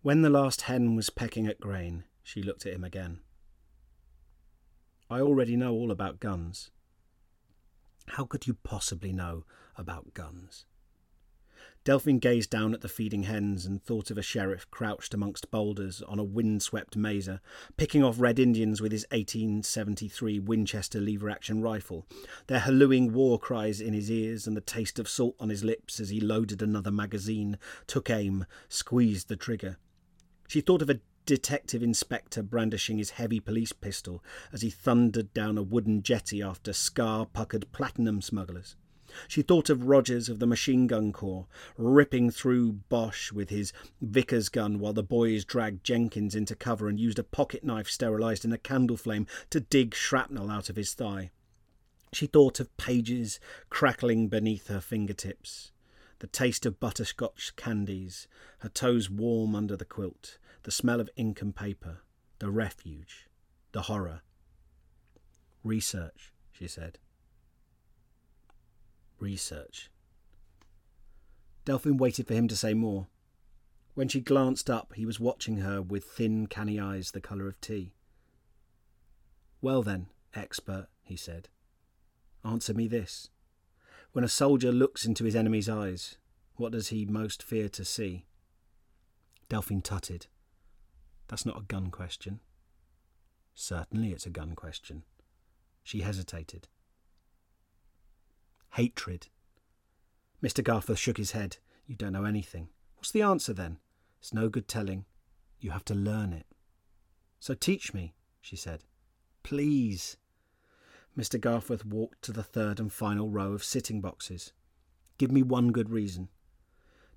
[0.01, 3.19] When the last hen was pecking at grain, she looked at him again.
[5.09, 6.71] I already know all about guns,
[8.07, 9.43] how could you possibly know
[9.77, 10.65] about guns?
[11.83, 16.01] Delphine gazed down at the feeding hens and thought of a sheriff crouched amongst boulders
[16.01, 17.41] on a wind-swept mesa,
[17.75, 22.05] picking off red Indians with his 1873 Winchester lever-action rifle,
[22.47, 25.99] their hallooing war cries in his ears and the taste of salt on his lips
[25.99, 29.77] as he loaded another magazine, took aim, squeezed the trigger.
[30.47, 35.57] She thought of a Detective Inspector brandishing his heavy police pistol as he thundered down
[35.57, 38.75] a wooden jetty after scar puckered platinum smugglers.
[39.27, 41.47] She thought of Rogers of the Machine Gun Corps,
[41.77, 43.71] ripping through Boche with his
[44.01, 48.43] Vickers gun while the boys dragged Jenkins into cover and used a pocket knife sterilised
[48.43, 51.31] in a candle flame to dig shrapnel out of his thigh.
[52.11, 55.71] She thought of pages crackling beneath her fingertips,
[56.19, 58.27] the taste of butterscotch candies,
[58.59, 61.99] her toes warm under the quilt, the smell of ink and paper,
[62.39, 63.27] the refuge,
[63.71, 64.21] the horror.
[65.63, 66.99] Research, she said.
[69.19, 69.89] Research.
[71.65, 73.07] Delphine waited for him to say more.
[73.93, 77.61] When she glanced up, he was watching her with thin, canny eyes the colour of
[77.61, 77.93] tea.
[79.61, 81.47] Well then, expert, he said,
[82.43, 83.29] answer me this.
[84.11, 86.17] When a soldier looks into his enemy's eyes,
[86.55, 88.25] what does he most fear to see?
[89.49, 90.27] Delphine tutted.
[91.33, 92.41] That's not a gun question.
[93.55, 95.01] Certainly it's a gun question.
[95.81, 96.67] She hesitated.
[98.73, 99.29] Hatred.
[100.43, 100.63] Mr.
[100.63, 101.57] Garforth shook his head.
[101.87, 102.69] You don't know anything.
[102.97, 103.79] What's the answer then?
[104.19, 105.05] It's no good telling.
[105.59, 106.45] You have to learn it.
[107.39, 108.83] So teach me, she said.
[109.41, 110.17] Please.
[111.17, 111.39] Mr.
[111.39, 114.53] Garforth walked to the third and final row of sitting boxes.
[115.17, 116.29] Give me one good reason.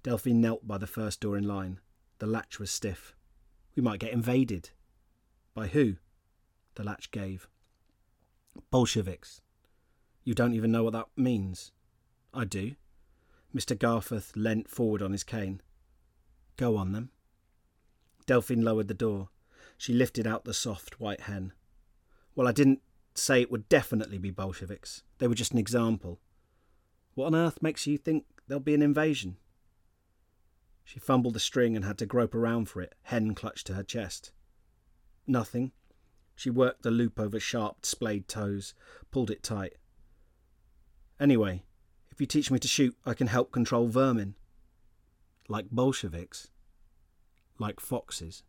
[0.03, 1.81] Delphine knelt by the first door in line.
[2.19, 3.15] The latch was stiff.
[3.77, 4.71] We might get invaded.
[5.55, 5.97] By who?
[6.75, 7.47] The latch gave.
[8.71, 9.43] Bolsheviks.
[10.25, 11.73] You don't even know what that means.
[12.35, 12.75] I do.
[13.55, 13.77] Mr.
[13.77, 15.61] Garforth leant forward on his cane.
[16.57, 17.11] Go on then.
[18.27, 19.29] Delphine lowered the door.
[19.79, 21.53] She lifted out the soft white hen.
[22.35, 22.81] Well, I didn't
[23.15, 25.03] say it would definitely be Bolsheviks.
[25.19, 26.19] They were just an example.
[27.15, 29.37] What on earth makes you think there'll be an invasion?
[30.87, 33.83] She fumbled the string and had to grope around for it, hen clutched to her
[33.83, 34.31] chest.
[35.27, 35.73] Nothing.
[36.37, 38.73] She worked the loop over sharp, splayed toes,
[39.11, 39.75] pulled it tight.
[41.19, 41.65] Anyway,
[42.13, 44.37] if you teach me to shoot, I can help control vermin.
[45.49, 46.49] Like Bolsheviks.
[47.59, 48.45] Like foxes.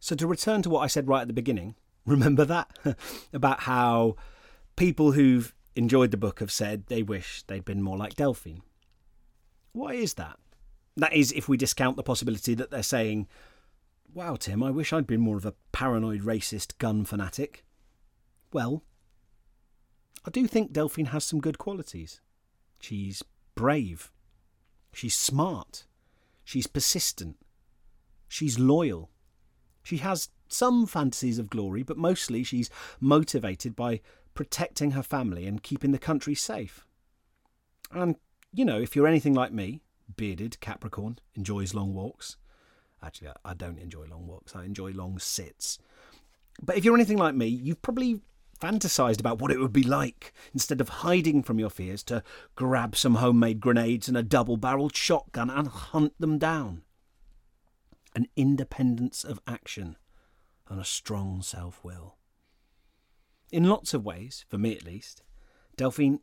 [0.00, 2.76] So, to return to what I said right at the beginning, remember that?
[3.32, 4.16] About how
[4.76, 8.62] people who've enjoyed the book have said they wish they'd been more like Delphine.
[9.72, 10.38] Why is that?
[10.96, 13.26] That is, if we discount the possibility that they're saying,
[14.14, 17.64] Wow, Tim, I wish I'd been more of a paranoid racist gun fanatic.
[18.52, 18.84] Well,
[20.26, 22.20] I do think Delphine has some good qualities.
[22.78, 23.22] She's
[23.54, 24.12] brave.
[24.92, 25.86] She's smart.
[26.44, 27.36] She's persistent.
[28.28, 29.10] She's loyal.
[29.82, 32.70] She has some fantasies of glory, but mostly she's
[33.00, 34.00] motivated by
[34.34, 36.86] protecting her family and keeping the country safe.
[37.90, 38.16] And,
[38.52, 39.82] you know, if you're anything like me,
[40.16, 42.36] bearded Capricorn, enjoys long walks.
[43.02, 45.78] Actually, I don't enjoy long walks, I enjoy long sits.
[46.62, 48.20] But if you're anything like me, you've probably
[48.60, 52.22] fantasized about what it would be like, instead of hiding from your fears, to
[52.54, 56.82] grab some homemade grenades and a double barreled shotgun and hunt them down
[58.14, 59.96] an independence of action,
[60.68, 62.16] and a strong self will.
[63.52, 65.22] In lots of ways, for me at least,
[65.76, 66.20] Delphine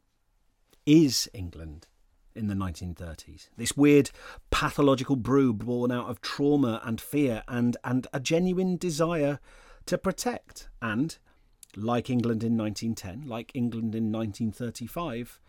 [0.88, 1.88] is England
[2.36, 3.50] in the 1930s.
[3.56, 4.10] This weird
[4.50, 9.40] pathological brew born out of trauma and fear and, and a genuine desire
[9.86, 10.70] to protect.
[10.82, 11.20] And,
[11.76, 15.40] like England in 1910, like England in 1935,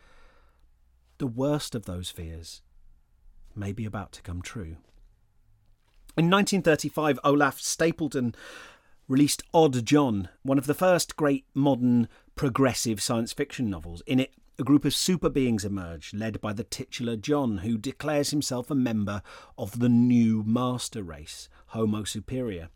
[1.16, 2.60] the worst of those fears
[3.56, 4.76] may be about to come true.
[6.16, 8.34] In 1935, Olaf Stapledon
[9.10, 14.02] released Odd John, one of the first great modern progressive science fiction novels.
[14.06, 18.30] In it, a group of super beings emerge, led by the titular John, who declares
[18.30, 19.20] himself a member
[19.58, 22.68] of the new master race, Homo superior.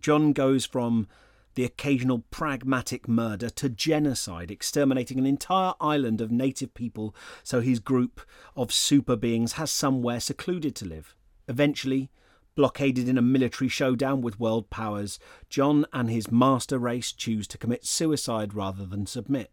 [0.00, 1.06] John goes from
[1.54, 7.14] the occasional pragmatic murder to genocide, exterminating an entire island of native people
[7.44, 8.22] so his group
[8.56, 11.14] of super beings has somewhere secluded to live.
[11.46, 12.10] Eventually,
[12.56, 17.58] Blockaded in a military showdown with world powers, John and his master race choose to
[17.58, 19.52] commit suicide rather than submit.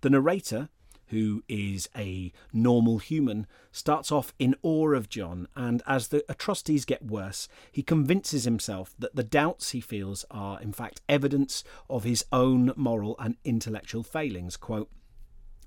[0.00, 0.70] The narrator,
[1.06, 6.84] who is a normal human, starts off in awe of John, and as the atrocities
[6.84, 12.02] get worse, he convinces himself that the doubts he feels are, in fact, evidence of
[12.02, 14.56] his own moral and intellectual failings.
[14.56, 14.90] Quote,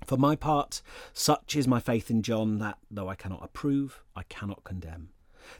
[0.04, 0.82] For my part,
[1.14, 5.10] such is my faith in John that, though I cannot approve, I cannot condemn.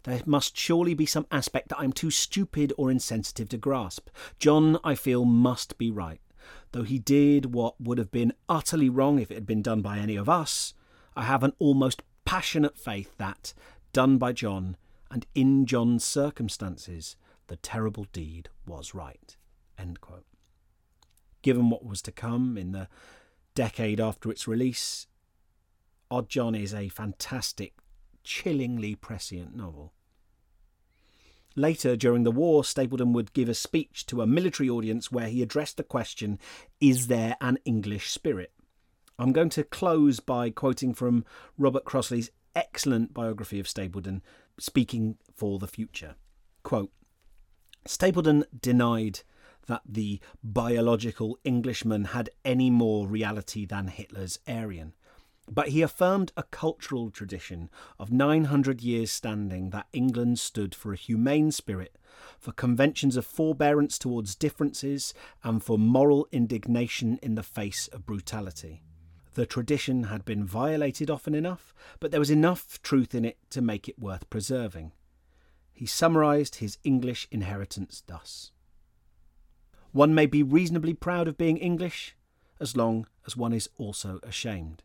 [0.04, 4.08] There must surely be some aspect that I am too stupid or insensitive to grasp.
[4.38, 6.20] John, I feel, must be right.
[6.72, 9.98] Though he did what would have been utterly wrong if it had been done by
[9.98, 10.74] any of us,
[11.16, 13.54] I have an almost passionate faith that,
[13.92, 14.76] done by John,
[15.10, 17.16] and in John's circumstances,
[17.46, 19.36] the terrible deed was right.
[21.42, 22.88] Given what was to come in the
[23.54, 25.06] decade after its release,
[26.10, 27.74] Odd John is a fantastic
[28.24, 29.92] chillingly prescient novel.
[31.56, 35.40] Later, during the war, Stapledon would give a speech to a military audience where he
[35.40, 36.38] addressed the question
[36.80, 38.52] Is there an English spirit?
[39.18, 41.24] I'm going to close by quoting from
[41.56, 44.20] Robert Crossley's excellent biography of Stapledon,
[44.58, 46.16] speaking for the future.
[46.64, 46.90] Quote,
[47.86, 49.20] Stapledon denied
[49.66, 54.94] that the biological Englishman had any more reality than Hitler's Aryan.
[55.50, 60.96] But he affirmed a cultural tradition of 900 years standing that England stood for a
[60.96, 61.96] humane spirit,
[62.38, 68.82] for conventions of forbearance towards differences, and for moral indignation in the face of brutality.
[69.34, 73.60] The tradition had been violated often enough, but there was enough truth in it to
[73.60, 74.92] make it worth preserving.
[75.72, 78.52] He summarised his English inheritance thus
[79.90, 82.16] One may be reasonably proud of being English,
[82.60, 84.84] as long as one is also ashamed.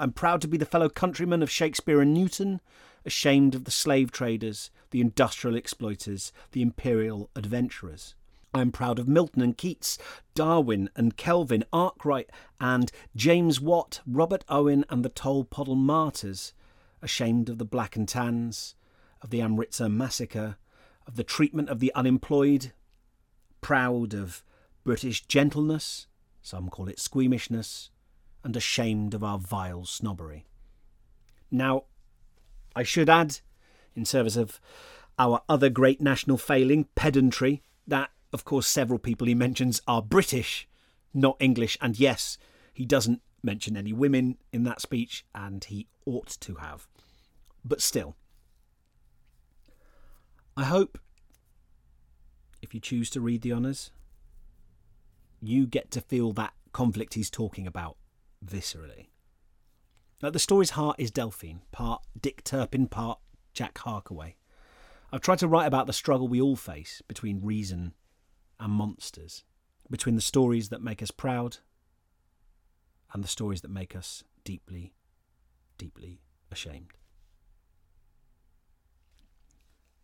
[0.00, 2.60] I'm proud to be the fellow countryman of Shakespeare and Newton,
[3.04, 8.14] ashamed of the slave traders, the industrial exploiters, the imperial adventurers.
[8.54, 9.98] I am proud of Milton and Keats,
[10.36, 12.30] Darwin and Kelvin, Arkwright
[12.60, 16.52] and James Watt, Robert Owen and the Tolpuddle martyrs,
[17.02, 18.76] ashamed of the Black and Tans,
[19.20, 20.58] of the Amritsar massacre,
[21.08, 22.72] of the treatment of the unemployed,
[23.60, 24.44] proud of
[24.84, 26.06] British gentleness,
[26.40, 27.90] some call it squeamishness,
[28.48, 30.46] and ashamed of our vile snobbery.
[31.50, 31.84] Now,
[32.74, 33.40] I should add,
[33.94, 34.58] in service of
[35.18, 40.66] our other great national failing, pedantry, that, of course, several people he mentions are British,
[41.12, 42.38] not English, and yes,
[42.72, 46.88] he doesn't mention any women in that speech, and he ought to have.
[47.62, 48.16] But still,
[50.56, 50.98] I hope
[52.62, 53.90] if you choose to read the honours,
[55.38, 57.98] you get to feel that conflict he's talking about
[58.44, 59.08] viscerally.
[60.22, 63.20] Now, the story's heart is Delphine, part Dick Turpin, part
[63.52, 64.34] Jack Harkaway.
[65.12, 67.94] I've tried to write about the struggle we all face between reason
[68.58, 69.44] and monsters,
[69.90, 71.58] between the stories that make us proud
[73.12, 74.92] and the stories that make us deeply,
[75.78, 76.20] deeply
[76.50, 76.92] ashamed.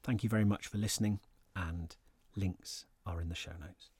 [0.02, 1.20] Thank you very much for listening,
[1.56, 1.96] and
[2.36, 3.90] links are in the show notes.